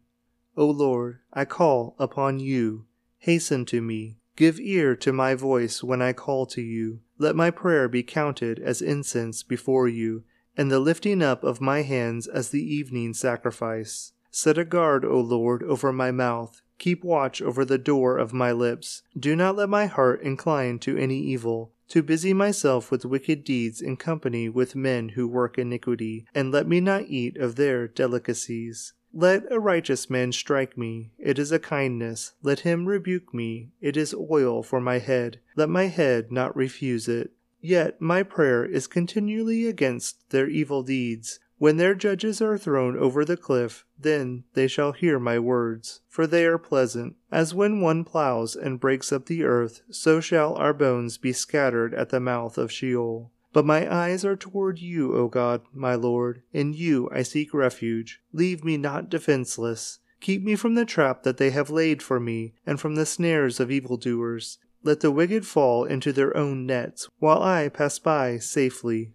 O 0.56 0.68
Lord, 0.68 1.22
I 1.34 1.44
call 1.46 1.96
upon 1.98 2.40
you. 2.40 2.86
Hasten 3.18 3.66
to 3.66 3.82
me. 3.82 4.19
Give 4.40 4.58
ear 4.62 4.96
to 4.96 5.12
my 5.12 5.36
voice 5.36 5.84
when 5.84 6.02
I 6.02 6.14
call 6.14 6.46
to 6.46 6.62
you. 6.62 7.02
Let 7.18 7.36
my 7.36 7.52
prayer 7.52 7.90
be 7.90 8.04
counted 8.04 8.58
as 8.58 8.82
incense 8.82 9.44
before 9.44 9.90
you, 9.90 10.24
and 10.56 10.72
the 10.72 10.80
lifting 10.80 11.22
up 11.22 11.44
of 11.44 11.60
my 11.60 11.82
hands 11.82 12.26
as 12.26 12.48
the 12.48 12.64
evening 12.64 13.14
sacrifice. 13.14 14.14
Set 14.32 14.58
a 14.58 14.64
guard, 14.64 15.04
O 15.04 15.20
Lord, 15.20 15.62
over 15.64 15.92
my 15.92 16.12
mouth. 16.12 16.62
Keep 16.78 17.04
watch 17.04 17.42
over 17.42 17.66
the 17.66 17.78
door 17.78 18.18
of 18.18 18.32
my 18.32 18.54
lips. 18.54 19.04
Do 19.20 19.36
not 19.36 19.58
let 19.58 19.68
my 19.68 19.88
heart 19.88 20.22
incline 20.22 20.80
to 20.80 20.98
any 20.98 21.20
evil, 21.20 21.74
to 21.90 22.02
busy 22.02 22.34
myself 22.34 22.90
with 22.92 23.04
wicked 23.04 23.44
deeds 23.44 23.82
in 23.82 23.98
company 23.98 24.48
with 24.48 24.74
men 24.74 25.10
who 25.10 25.28
work 25.28 25.58
iniquity, 25.58 26.26
and 26.34 26.50
let 26.50 26.66
me 26.66 26.80
not 26.80 27.04
eat 27.10 27.36
of 27.36 27.58
their 27.58 27.90
delicacies. 27.90 28.94
Let 29.14 29.52
a 29.52 29.60
righteous 29.60 30.10
man 30.10 30.32
strike 30.32 30.78
me, 30.78 31.12
it 31.18 31.40
is 31.40 31.52
a 31.52 31.60
kindness. 31.60 32.34
Let 32.44 32.60
him 32.60 32.86
rebuke 32.86 33.34
me, 33.34 33.72
it 33.82 33.98
is 33.98 34.14
oil 34.14 34.62
for 34.62 34.80
my 34.80 35.00
head. 35.00 35.40
Let 35.56 35.70
my 35.70 35.88
head 35.88 36.32
not 36.32 36.56
refuse 36.56 37.08
it. 37.08 37.32
Yet 37.62 38.00
my 38.00 38.24
prayer 38.24 38.64
is 38.64 38.88
continually 38.88 39.66
against 39.66 40.30
their 40.30 40.48
evil 40.48 40.84
deeds. 40.84 41.40
When 41.58 41.76
their 41.76 41.94
judges 41.94 42.42
are 42.42 42.58
thrown 42.58 42.98
over 42.98 43.26
the 43.26 43.36
cliff, 43.36 43.86
then 44.00 44.46
they 44.54 44.68
shall 44.68 44.94
hear 44.94 45.20
my 45.20 45.40
words, 45.40 46.00
for 46.08 46.26
they 46.26 46.46
are 46.46 46.58
pleasant. 46.58 47.18
As 47.32 47.54
when 47.54 47.82
one 47.82 48.06
ploughs 48.06 48.56
and 48.56 48.80
breaks 48.80 49.12
up 49.12 49.26
the 49.26 49.44
earth, 49.44 49.82
so 49.92 50.22
shall 50.22 50.54
our 50.56 50.74
bones 50.74 51.18
be 51.18 51.34
scattered 51.34 51.94
at 51.94 52.10
the 52.10 52.22
mouth 52.22 52.58
of 52.58 52.72
Sheol. 52.72 53.32
But 53.52 53.66
my 53.66 53.92
eyes 53.92 54.24
are 54.24 54.36
toward 54.36 54.80
you, 54.80 55.16
O 55.16 55.28
God, 55.28 55.62
my 55.74 55.96
Lord. 55.96 56.44
In 56.54 56.74
you 56.74 57.10
I 57.12 57.24
seek 57.24 57.54
refuge. 57.54 58.22
Leave 58.32 58.64
me 58.64 58.78
not 58.78 59.10
defenseless. 59.10 60.00
Keep 60.22 60.44
me 60.44 60.56
from 60.56 60.76
the 60.76 60.86
trap 60.86 61.24
that 61.24 61.38
they 61.38 61.50
have 61.50 61.70
laid 61.70 62.04
for 62.04 62.20
me, 62.20 62.54
and 62.66 62.80
from 62.80 62.96
the 62.96 63.06
snares 63.06 63.60
of 63.60 63.72
evildoers. 63.72 64.60
Let 64.84 65.00
the 65.00 65.12
wicked 65.12 65.46
fall 65.46 65.86
into 65.86 66.14
their 66.14 66.36
own 66.36 66.66
nets, 66.66 67.10
while 67.20 67.42
I 67.42 67.70
pass 67.70 68.00
by 68.00 68.38
safely. 68.38 69.14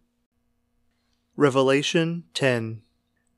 Revelation 1.37 2.25
10 2.35 2.83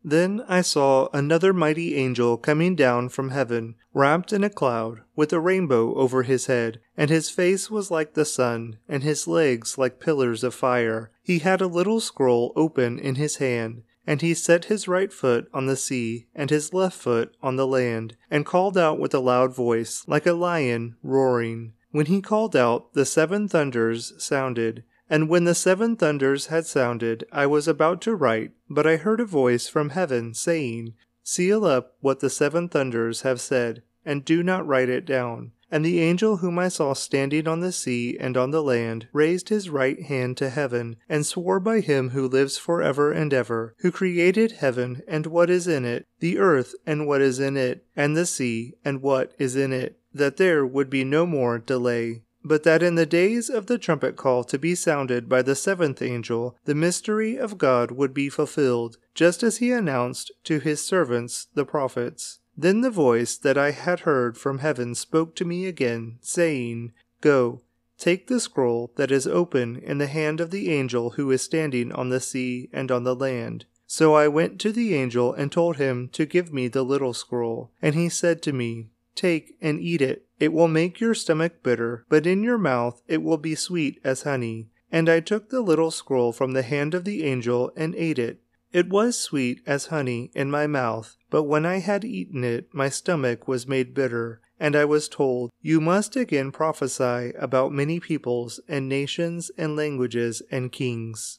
then 0.08 0.40
I 0.46 0.60
saw 0.60 1.08
another 1.12 1.52
mighty 1.52 1.96
angel 1.96 2.36
coming 2.36 2.76
down 2.76 3.08
from 3.08 3.30
heaven, 3.30 3.74
wrapped 3.92 4.32
in 4.32 4.44
a 4.44 4.48
cloud, 4.48 5.00
with 5.16 5.32
a 5.32 5.40
rainbow 5.40 5.96
over 5.96 6.22
his 6.22 6.46
head, 6.46 6.78
and 6.96 7.10
his 7.10 7.28
face 7.28 7.72
was 7.72 7.90
like 7.90 8.14
the 8.14 8.24
sun, 8.24 8.78
and 8.88 9.02
his 9.02 9.26
legs 9.26 9.76
like 9.76 9.98
pillars 9.98 10.44
of 10.44 10.54
fire. 10.54 11.10
He 11.24 11.40
had 11.40 11.60
a 11.60 11.66
little 11.66 11.98
scroll 11.98 12.52
open 12.54 13.00
in 13.00 13.16
his 13.16 13.38
hand, 13.38 13.82
and 14.06 14.22
he 14.22 14.32
set 14.32 14.66
his 14.66 14.86
right 14.86 15.12
foot 15.12 15.48
on 15.52 15.66
the 15.66 15.74
sea, 15.74 16.28
and 16.36 16.50
his 16.50 16.72
left 16.72 16.96
foot 16.96 17.36
on 17.42 17.56
the 17.56 17.66
land, 17.66 18.16
and 18.30 18.46
called 18.46 18.78
out 18.78 19.00
with 19.00 19.12
a 19.12 19.18
loud 19.18 19.56
voice, 19.56 20.04
like 20.06 20.24
a 20.24 20.34
lion 20.34 20.94
roaring. 21.02 21.72
When 21.90 22.06
he 22.06 22.22
called 22.22 22.54
out, 22.54 22.94
the 22.94 23.04
seven 23.04 23.48
thunders 23.48 24.12
sounded 24.18 24.84
and 25.08 25.28
when 25.28 25.44
the 25.44 25.54
seven 25.54 25.96
thunders 25.96 26.46
had 26.46 26.66
sounded, 26.66 27.24
I 27.30 27.46
was 27.46 27.68
about 27.68 28.00
to 28.02 28.14
write, 28.14 28.52
but 28.68 28.86
I 28.86 28.96
heard 28.96 29.20
a 29.20 29.24
voice 29.24 29.68
from 29.68 29.90
heaven 29.90 30.34
saying, 30.34 30.94
Seal 31.22 31.64
up 31.64 31.96
what 32.00 32.20
the 32.20 32.30
seven 32.30 32.68
thunders 32.68 33.22
have 33.22 33.40
said, 33.40 33.82
and 34.04 34.24
do 34.24 34.42
not 34.42 34.66
write 34.66 34.88
it 34.88 35.04
down. 35.04 35.52
And 35.70 35.84
the 35.84 36.00
angel 36.00 36.36
whom 36.36 36.58
I 36.60 36.68
saw 36.68 36.92
standing 36.92 37.48
on 37.48 37.58
the 37.60 37.72
sea 37.72 38.16
and 38.20 38.36
on 38.36 38.52
the 38.52 38.62
land 38.62 39.08
raised 39.12 39.48
his 39.48 39.68
right 39.68 40.00
hand 40.00 40.36
to 40.36 40.50
heaven, 40.50 40.96
and 41.08 41.26
swore 41.26 41.58
by 41.58 41.80
him 41.80 42.10
who 42.10 42.28
lives 42.28 42.56
for 42.56 42.82
ever 42.82 43.10
and 43.10 43.34
ever, 43.34 43.74
who 43.78 43.90
created 43.90 44.52
heaven 44.52 45.02
and 45.08 45.26
what 45.26 45.50
is 45.50 45.66
in 45.66 45.84
it, 45.84 46.06
the 46.20 46.38
earth 46.38 46.74
and 46.86 47.06
what 47.06 47.20
is 47.20 47.40
in 47.40 47.56
it, 47.56 47.84
and 47.96 48.16
the 48.16 48.26
sea 48.26 48.74
and 48.84 49.02
what 49.02 49.32
is 49.38 49.56
in 49.56 49.72
it, 49.72 49.98
that 50.14 50.36
there 50.36 50.64
would 50.64 50.88
be 50.88 51.02
no 51.02 51.26
more 51.26 51.58
delay 51.58 52.22
but 52.46 52.62
that 52.62 52.82
in 52.82 52.94
the 52.94 53.04
days 53.04 53.50
of 53.50 53.66
the 53.66 53.76
trumpet 53.76 54.14
call 54.14 54.44
to 54.44 54.56
be 54.56 54.72
sounded 54.72 55.28
by 55.28 55.42
the 55.42 55.56
seventh 55.56 56.00
angel, 56.00 56.56
the 56.64 56.76
mystery 56.76 57.36
of 57.36 57.58
God 57.58 57.90
would 57.90 58.14
be 58.14 58.28
fulfilled, 58.28 58.98
just 59.14 59.42
as 59.42 59.56
he 59.56 59.72
announced 59.72 60.30
to 60.44 60.60
his 60.60 60.80
servants 60.80 61.48
the 61.54 61.64
prophets. 61.64 62.38
Then 62.56 62.82
the 62.82 62.90
voice 62.90 63.36
that 63.36 63.58
I 63.58 63.72
had 63.72 64.00
heard 64.00 64.38
from 64.38 64.58
heaven 64.58 64.94
spoke 64.94 65.34
to 65.36 65.44
me 65.44 65.66
again, 65.66 66.18
saying, 66.20 66.92
Go, 67.20 67.62
take 67.98 68.28
the 68.28 68.38
scroll 68.38 68.92
that 68.94 69.10
is 69.10 69.26
open 69.26 69.76
in 69.76 69.98
the 69.98 70.06
hand 70.06 70.40
of 70.40 70.52
the 70.52 70.70
angel 70.70 71.10
who 71.10 71.30
is 71.32 71.42
standing 71.42 71.90
on 71.90 72.10
the 72.10 72.20
sea 72.20 72.70
and 72.72 72.92
on 72.92 73.02
the 73.02 73.16
land. 73.16 73.66
So 73.88 74.14
I 74.14 74.28
went 74.28 74.60
to 74.60 74.72
the 74.72 74.94
angel 74.94 75.32
and 75.32 75.50
told 75.50 75.76
him 75.76 76.08
to 76.12 76.26
give 76.26 76.52
me 76.52 76.68
the 76.68 76.82
little 76.84 77.12
scroll. 77.12 77.72
And 77.82 77.94
he 77.94 78.08
said 78.08 78.40
to 78.42 78.52
me, 78.52 78.88
Take 79.16 79.56
and 79.60 79.80
eat 79.80 80.00
it. 80.00 80.26
It 80.38 80.52
will 80.52 80.68
make 80.68 81.00
your 81.00 81.14
stomach 81.14 81.62
bitter, 81.62 82.04
but 82.08 82.26
in 82.26 82.42
your 82.42 82.58
mouth 82.58 83.02
it 83.08 83.22
will 83.22 83.38
be 83.38 83.54
sweet 83.54 83.98
as 84.04 84.22
honey. 84.22 84.68
And 84.92 85.08
I 85.08 85.20
took 85.20 85.48
the 85.48 85.62
little 85.62 85.90
scroll 85.90 86.32
from 86.32 86.52
the 86.52 86.62
hand 86.62 86.94
of 86.94 87.04
the 87.04 87.24
angel 87.24 87.72
and 87.76 87.94
ate 87.96 88.18
it. 88.18 88.40
It 88.72 88.88
was 88.88 89.18
sweet 89.18 89.62
as 89.66 89.86
honey 89.86 90.30
in 90.34 90.50
my 90.50 90.66
mouth, 90.66 91.16
but 91.30 91.44
when 91.44 91.64
I 91.64 91.78
had 91.78 92.04
eaten 92.04 92.44
it, 92.44 92.68
my 92.72 92.88
stomach 92.90 93.48
was 93.48 93.66
made 93.66 93.94
bitter, 93.94 94.42
and 94.60 94.76
I 94.76 94.84
was 94.84 95.08
told, 95.08 95.50
You 95.62 95.80
must 95.80 96.14
again 96.14 96.52
prophesy 96.52 97.32
about 97.38 97.72
many 97.72 98.00
peoples 98.00 98.60
and 98.68 98.88
nations 98.88 99.50
and 99.56 99.76
languages 99.76 100.42
and 100.50 100.70
kings. 100.70 101.38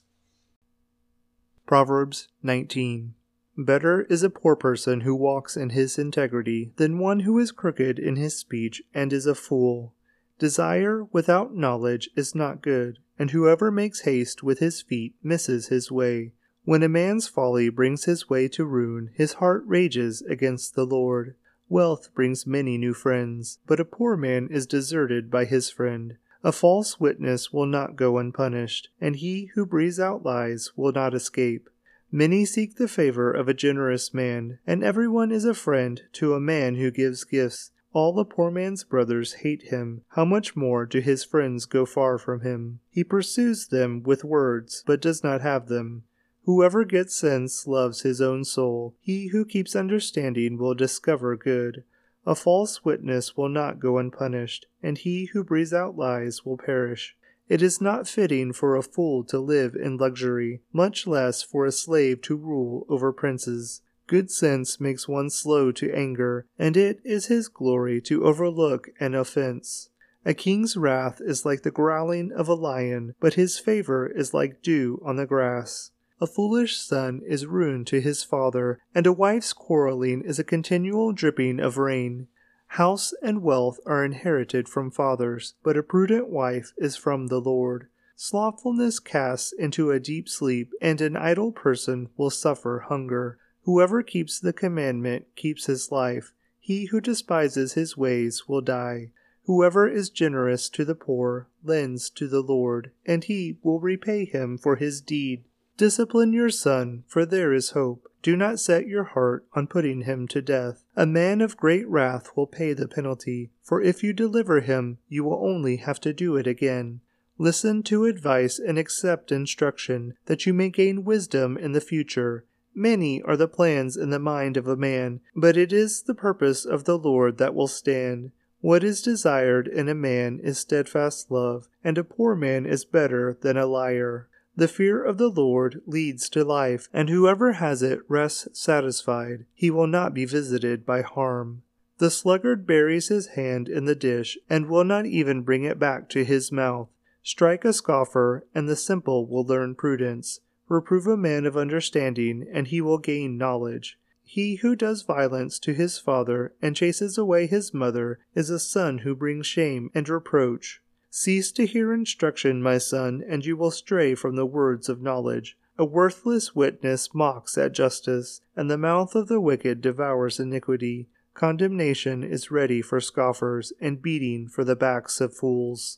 Proverbs 1.67 2.29
19. 2.41 3.13
Better 3.59 4.03
is 4.03 4.21
a 4.21 4.29
poor 4.29 4.55
person 4.55 5.01
who 5.01 5.15
walks 5.15 5.57
in 5.57 5.71
his 5.71 5.97
integrity 5.97 6.73
than 6.75 6.99
one 6.99 7.21
who 7.21 7.39
is 7.39 7.51
crooked 7.51 7.97
in 7.97 8.15
his 8.15 8.37
speech 8.37 8.83
and 8.93 9.11
is 9.11 9.25
a 9.25 9.33
fool. 9.33 9.95
Desire 10.37 11.05
without 11.05 11.55
knowledge 11.55 12.11
is 12.15 12.35
not 12.35 12.61
good, 12.61 12.99
and 13.17 13.31
whoever 13.31 13.71
makes 13.71 14.01
haste 14.01 14.43
with 14.43 14.59
his 14.59 14.83
feet 14.83 15.15
misses 15.23 15.69
his 15.69 15.91
way. 15.91 16.33
When 16.65 16.83
a 16.83 16.89
man's 16.89 17.27
folly 17.27 17.69
brings 17.69 18.03
his 18.03 18.29
way 18.29 18.47
to 18.49 18.63
ruin, 18.63 19.09
his 19.15 19.33
heart 19.33 19.63
rages 19.65 20.21
against 20.21 20.75
the 20.75 20.85
Lord. 20.85 21.33
Wealth 21.67 22.13
brings 22.13 22.45
many 22.45 22.77
new 22.77 22.93
friends, 22.93 23.57
but 23.65 23.79
a 23.79 23.85
poor 23.85 24.15
man 24.15 24.49
is 24.51 24.67
deserted 24.67 25.31
by 25.31 25.45
his 25.45 25.71
friend. 25.71 26.17
A 26.43 26.51
false 26.51 26.99
witness 26.99 27.51
will 27.51 27.65
not 27.65 27.95
go 27.95 28.19
unpunished, 28.19 28.89
and 29.01 29.15
he 29.15 29.49
who 29.55 29.65
breathes 29.65 29.99
out 29.99 30.23
lies 30.23 30.73
will 30.75 30.91
not 30.91 31.15
escape. 31.15 31.69
Many 32.11 32.45
seek 32.45 32.75
the 32.75 32.87
favor 32.87 33.31
of 33.31 33.49
a 33.49 33.53
generous 33.53 34.13
man, 34.13 34.59
and 34.65 34.83
everyone 34.83 35.31
is 35.31 35.43
a 35.43 35.53
friend 35.53 36.01
to 36.13 36.33
a 36.33 36.39
man 36.39 36.75
who 36.75 36.89
gives 36.89 37.25
gifts. 37.25 37.71
All 37.91 38.13
the 38.13 38.23
poor 38.23 38.49
man's 38.49 38.85
brothers 38.85 39.33
hate 39.41 39.63
him. 39.63 40.03
How 40.09 40.23
much 40.23 40.55
more 40.55 40.85
do 40.85 40.99
his 40.99 41.25
friends 41.25 41.65
go 41.65 41.85
far 41.85 42.17
from 42.17 42.41
him? 42.41 42.79
He 42.89 43.03
pursues 43.03 43.67
them 43.67 44.03
with 44.03 44.23
words, 44.23 44.83
but 44.85 45.01
does 45.01 45.21
not 45.21 45.41
have 45.41 45.67
them. 45.67 46.03
Whoever 46.45 46.85
gets 46.85 47.13
sense 47.13 47.67
loves 47.67 48.03
his 48.03 48.21
own 48.21 48.45
soul. 48.45 48.95
He 49.01 49.27
who 49.27 49.43
keeps 49.43 49.75
understanding 49.75 50.57
will 50.57 50.75
discover 50.75 51.35
good. 51.35 51.83
A 52.25 52.35
false 52.35 52.85
witness 52.85 53.35
will 53.35 53.49
not 53.49 53.81
go 53.81 53.97
unpunished, 53.97 54.65
and 54.81 54.97
he 54.97 55.25
who 55.33 55.43
breathes 55.43 55.73
out 55.73 55.97
lies 55.97 56.45
will 56.45 56.57
perish. 56.57 57.16
It 57.49 57.61
is 57.61 57.79
not 57.79 58.07
fitting 58.07 58.51
for 58.51 58.75
a 58.75 58.83
fool 58.83 59.23
to 59.25 59.39
live 59.39 59.75
in 59.75 59.97
luxury, 59.97 60.61
much 60.73 61.07
less 61.07 61.41
for 61.41 61.65
a 61.65 61.71
slave 61.71 62.21
to 62.23 62.35
rule 62.35 62.85
over 62.89 63.13
princes. 63.13 63.81
Good 64.07 64.31
sense 64.31 64.79
makes 64.79 65.07
one 65.07 65.29
slow 65.29 65.71
to 65.73 65.93
anger, 65.93 66.45
and 66.57 66.77
it 66.77 66.99
is 67.03 67.27
his 67.27 67.47
glory 67.47 68.01
to 68.01 68.23
overlook 68.23 68.89
an 68.99 69.15
offense. 69.15 69.89
A 70.25 70.33
king's 70.33 70.75
wrath 70.75 71.21
is 71.21 71.45
like 71.45 71.63
the 71.63 71.71
growling 71.71 72.31
of 72.33 72.49
a 72.49 72.53
lion, 72.53 73.15
but 73.19 73.35
his 73.35 73.59
favor 73.59 74.07
is 74.07 74.33
like 74.33 74.61
dew 74.61 75.01
on 75.05 75.15
the 75.15 75.25
grass. 75.25 75.91
A 76.19 76.27
foolish 76.27 76.77
son 76.77 77.21
is 77.25 77.45
ruin 77.45 77.85
to 77.85 78.01
his 78.01 78.23
father, 78.23 78.79
and 78.95 79.05
a 79.05 79.13
wife's 79.13 79.53
quarreling 79.53 80.23
is 80.23 80.39
a 80.39 80.43
continual 80.43 81.13
dripping 81.13 81.59
of 81.59 81.77
rain. 81.77 82.27
House 82.71 83.13
and 83.21 83.41
wealth 83.41 83.79
are 83.85 84.05
inherited 84.05 84.67
from 84.69 84.91
fathers, 84.91 85.55
but 85.63 85.77
a 85.77 85.83
prudent 85.83 86.29
wife 86.29 86.73
is 86.77 86.95
from 86.95 87.27
the 87.27 87.39
Lord. 87.39 87.87
Slothfulness 88.15 88.99
casts 88.99 89.51
into 89.51 89.91
a 89.91 89.99
deep 89.99 90.27
sleep, 90.27 90.71
and 90.81 91.01
an 91.01 91.15
idle 91.15 91.51
person 91.51 92.09
will 92.17 92.29
suffer 92.29 92.85
hunger. 92.87 93.37
Whoever 93.63 94.03
keeps 94.03 94.39
the 94.39 94.53
commandment 94.53 95.27
keeps 95.35 95.65
his 95.65 95.91
life. 95.91 96.33
He 96.59 96.85
who 96.85 96.99
despises 96.99 97.73
his 97.73 97.95
ways 97.95 98.47
will 98.47 98.61
die. 98.61 99.11
Whoever 99.43 99.87
is 99.87 100.09
generous 100.09 100.67
to 100.69 100.83
the 100.83 100.95
poor 100.95 101.47
lends 101.63 102.09
to 102.11 102.27
the 102.27 102.41
Lord, 102.41 102.91
and 103.05 103.23
he 103.23 103.57
will 103.63 103.79
repay 103.79 104.25
him 104.25 104.57
for 104.57 104.75
his 104.75 104.99
deed. 104.99 105.45
Discipline 105.77 106.33
your 106.33 106.49
son, 106.49 107.03
for 107.07 107.25
there 107.25 107.53
is 107.53 107.69
hope. 107.69 108.11
Do 108.27 108.35
not 108.35 108.59
set 108.59 108.89
your 108.89 109.05
heart 109.05 109.45
on 109.53 109.67
putting 109.67 110.01
him 110.01 110.27
to 110.27 110.41
death. 110.41 110.83
A 110.97 111.05
man 111.05 111.39
of 111.39 111.55
great 111.55 111.87
wrath 111.87 112.31
will 112.35 112.45
pay 112.45 112.73
the 112.73 112.85
penalty, 112.85 113.51
for 113.63 113.81
if 113.81 114.03
you 114.03 114.11
deliver 114.11 114.59
him, 114.59 114.97
you 115.07 115.23
will 115.23 115.41
only 115.41 115.77
have 115.77 116.01
to 116.01 116.11
do 116.11 116.35
it 116.35 116.45
again. 116.45 116.99
Listen 117.37 117.83
to 117.83 118.03
advice 118.03 118.59
and 118.59 118.77
accept 118.77 119.31
instruction, 119.31 120.15
that 120.25 120.45
you 120.45 120.53
may 120.53 120.69
gain 120.69 121.05
wisdom 121.05 121.57
in 121.57 121.71
the 121.71 121.79
future. 121.79 122.43
Many 122.75 123.21
are 123.21 123.37
the 123.37 123.47
plans 123.47 123.95
in 123.95 124.09
the 124.09 124.19
mind 124.19 124.57
of 124.57 124.67
a 124.67 124.75
man, 124.75 125.21
but 125.33 125.55
it 125.55 125.71
is 125.71 126.01
the 126.01 126.13
purpose 126.13 126.65
of 126.65 126.83
the 126.83 126.97
Lord 126.97 127.37
that 127.37 127.55
will 127.55 127.69
stand. 127.69 128.31
What 128.59 128.83
is 128.83 129.01
desired 129.01 129.69
in 129.69 129.87
a 129.87 129.95
man 129.95 130.41
is 130.43 130.59
steadfast 130.59 131.31
love, 131.31 131.69
and 131.81 131.97
a 131.97 132.03
poor 132.03 132.35
man 132.35 132.65
is 132.65 132.83
better 132.83 133.37
than 133.39 133.55
a 133.55 133.65
liar. 133.65 134.27
The 134.57 134.67
fear 134.67 135.03
of 135.03 135.19
the 135.19 135.29
Lord 135.29 135.83
leads 135.85 136.29
to 136.29 136.43
life, 136.43 136.89
and 136.91 137.09
whoever 137.09 137.53
has 137.53 137.83
it 137.83 138.01
rests 138.07 138.47
satisfied. 138.59 139.45
He 139.53 139.69
will 139.69 139.85
not 139.85 140.15
be 140.15 140.25
visited 140.25 140.83
by 140.83 141.03
harm. 141.03 141.61
The 141.99 142.09
sluggard 142.09 142.65
buries 142.65 143.09
his 143.09 143.27
hand 143.27 143.69
in 143.69 143.85
the 143.85 143.93
dish 143.93 144.35
and 144.49 144.67
will 144.67 144.83
not 144.83 145.05
even 145.05 145.43
bring 145.43 145.63
it 145.63 145.77
back 145.77 146.09
to 146.09 146.25
his 146.25 146.51
mouth. 146.51 146.89
Strike 147.21 147.65
a 147.65 147.73
scoffer, 147.73 148.47
and 148.55 148.67
the 148.67 148.75
simple 148.75 149.27
will 149.27 149.45
learn 149.45 149.75
prudence. 149.75 150.39
Reprove 150.67 151.05
a 151.05 151.15
man 151.15 151.45
of 151.45 151.55
understanding, 151.55 152.47
and 152.51 152.67
he 152.67 152.81
will 152.81 152.97
gain 152.97 153.37
knowledge. 153.37 153.99
He 154.23 154.55
who 154.55 154.75
does 154.75 155.03
violence 155.03 155.59
to 155.59 155.73
his 155.73 155.99
father 155.99 156.53
and 156.63 156.75
chases 156.75 157.15
away 157.15 157.45
his 157.45 157.75
mother 157.75 158.19
is 158.33 158.49
a 158.49 158.59
son 158.59 158.99
who 158.99 159.15
brings 159.15 159.45
shame 159.45 159.91
and 159.93 160.09
reproach. 160.09 160.81
Cease 161.19 161.51
to 161.53 161.65
hear 161.65 161.93
instruction, 161.93 162.61
my 162.61 162.77
son, 162.77 163.23
and 163.27 163.43
you 163.43 163.57
will 163.57 163.71
stray 163.71 164.13
from 164.13 164.35
the 164.35 164.45
words 164.45 164.87
of 164.87 165.01
knowledge. 165.01 165.57
A 165.75 165.83
worthless 165.83 166.53
witness 166.53 167.11
mocks 167.11 167.57
at 167.57 167.71
justice, 167.71 168.41
and 168.55 168.69
the 168.69 168.77
mouth 168.77 169.15
of 169.15 169.27
the 169.27 169.41
wicked 169.41 169.81
devours 169.81 170.39
iniquity. 170.39 171.09
Condemnation 171.33 172.23
is 172.23 172.51
ready 172.51 172.83
for 172.83 173.01
scoffers, 173.01 173.73
and 173.81 173.99
beating 173.99 174.47
for 174.47 174.63
the 174.63 174.75
backs 174.75 175.19
of 175.19 175.35
fools. 175.35 175.97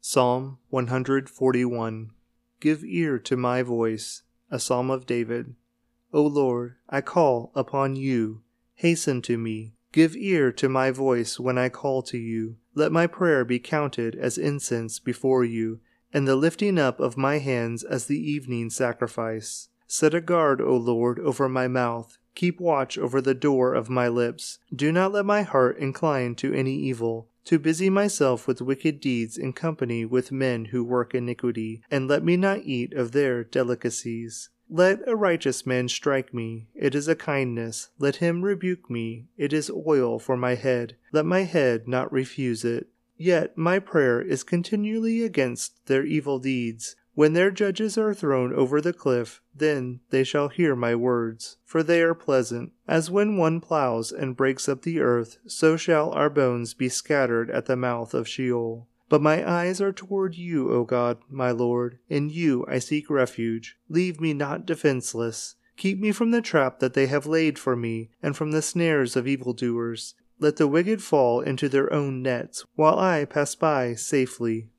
Psalm 0.00 0.58
141 0.70 2.10
Give 2.58 2.82
ear 2.82 3.16
to 3.20 3.36
my 3.36 3.62
voice, 3.62 4.24
a 4.50 4.58
psalm 4.58 4.90
of 4.90 5.06
David. 5.06 5.54
O 6.12 6.22
Lord, 6.22 6.74
I 6.88 7.00
call 7.00 7.52
upon 7.54 7.94
you. 7.94 8.42
Hasten 8.74 9.22
to 9.22 9.38
me. 9.38 9.75
Give 9.92 10.16
ear 10.16 10.52
to 10.52 10.68
my 10.68 10.90
voice 10.90 11.40
when 11.40 11.56
I 11.56 11.68
call 11.68 12.02
to 12.02 12.18
you. 12.18 12.56
Let 12.74 12.92
my 12.92 13.06
prayer 13.06 13.44
be 13.44 13.58
counted 13.58 14.14
as 14.14 14.36
incense 14.36 14.98
before 14.98 15.44
you, 15.44 15.80
and 16.12 16.26
the 16.26 16.36
lifting 16.36 16.78
up 16.78 17.00
of 17.00 17.16
my 17.16 17.38
hands 17.38 17.82
as 17.82 18.06
the 18.06 18.18
evening 18.18 18.70
sacrifice. 18.70 19.68
Set 19.86 20.14
a 20.14 20.20
guard, 20.20 20.60
O 20.60 20.76
Lord, 20.76 21.18
over 21.20 21.48
my 21.48 21.68
mouth. 21.68 22.18
Keep 22.34 22.60
watch 22.60 22.98
over 22.98 23.20
the 23.20 23.34
door 23.34 23.72
of 23.72 23.88
my 23.88 24.08
lips. 24.08 24.58
Do 24.74 24.92
not 24.92 25.12
let 25.12 25.24
my 25.24 25.42
heart 25.42 25.78
incline 25.78 26.34
to 26.36 26.52
any 26.52 26.74
evil, 26.74 27.28
to 27.46 27.58
busy 27.58 27.88
myself 27.88 28.46
with 28.46 28.60
wicked 28.60 29.00
deeds 29.00 29.38
in 29.38 29.52
company 29.52 30.04
with 30.04 30.32
men 30.32 30.66
who 30.66 30.84
work 30.84 31.14
iniquity, 31.14 31.82
and 31.90 32.08
let 32.08 32.24
me 32.24 32.36
not 32.36 32.58
eat 32.64 32.92
of 32.92 33.12
their 33.12 33.44
delicacies. 33.44 34.50
Let 34.68 35.06
a 35.06 35.14
righteous 35.14 35.64
man 35.64 35.88
strike 35.88 36.34
me, 36.34 36.66
it 36.74 36.94
is 36.94 37.06
a 37.06 37.14
kindness. 37.14 37.90
Let 37.98 38.16
him 38.16 38.42
rebuke 38.42 38.90
me, 38.90 39.26
it 39.36 39.52
is 39.52 39.70
oil 39.70 40.18
for 40.18 40.36
my 40.36 40.56
head. 40.56 40.96
Let 41.12 41.24
my 41.24 41.42
head 41.42 41.86
not 41.86 42.12
refuse 42.12 42.64
it. 42.64 42.88
Yet 43.16 43.56
my 43.56 43.78
prayer 43.78 44.20
is 44.20 44.42
continually 44.42 45.22
against 45.22 45.86
their 45.86 46.04
evil 46.04 46.38
deeds. 46.38 46.96
When 47.14 47.32
their 47.32 47.50
judges 47.50 47.96
are 47.96 48.12
thrown 48.12 48.52
over 48.52 48.80
the 48.80 48.92
cliff, 48.92 49.40
then 49.54 50.00
they 50.10 50.22
shall 50.22 50.48
hear 50.48 50.76
my 50.76 50.94
words, 50.94 51.56
for 51.64 51.82
they 51.82 52.02
are 52.02 52.14
pleasant. 52.14 52.72
As 52.86 53.10
when 53.10 53.38
one 53.38 53.60
ploughs 53.60 54.12
and 54.12 54.36
breaks 54.36 54.68
up 54.68 54.82
the 54.82 55.00
earth, 55.00 55.38
so 55.46 55.78
shall 55.78 56.10
our 56.10 56.28
bones 56.28 56.74
be 56.74 56.90
scattered 56.90 57.50
at 57.50 57.64
the 57.66 57.76
mouth 57.76 58.12
of 58.12 58.28
Sheol. 58.28 58.86
But 59.08 59.22
my 59.22 59.48
eyes 59.48 59.80
are 59.80 59.92
toward 59.92 60.34
you, 60.34 60.72
O 60.72 60.84
God, 60.84 61.18
my 61.30 61.52
Lord. 61.52 61.98
In 62.08 62.28
you 62.28 62.64
I 62.68 62.78
seek 62.80 63.08
refuge. 63.08 63.76
Leave 63.88 64.20
me 64.20 64.32
not 64.32 64.66
defenseless. 64.66 65.54
Keep 65.76 66.00
me 66.00 66.10
from 66.10 66.30
the 66.30 66.42
trap 66.42 66.80
that 66.80 66.94
they 66.94 67.06
have 67.06 67.26
laid 67.26 67.58
for 67.58 67.76
me, 67.76 68.10
and 68.22 68.36
from 68.36 68.50
the 68.50 68.62
snares 68.62 69.14
of 69.14 69.28
evildoers. 69.28 70.14
Let 70.38 70.56
the 70.56 70.66
wicked 70.66 71.02
fall 71.02 71.40
into 71.40 71.68
their 71.68 71.92
own 71.92 72.22
nets, 72.22 72.64
while 72.74 72.98
I 72.98 73.24
pass 73.24 73.54
by 73.54 73.94
safely. 73.94 74.70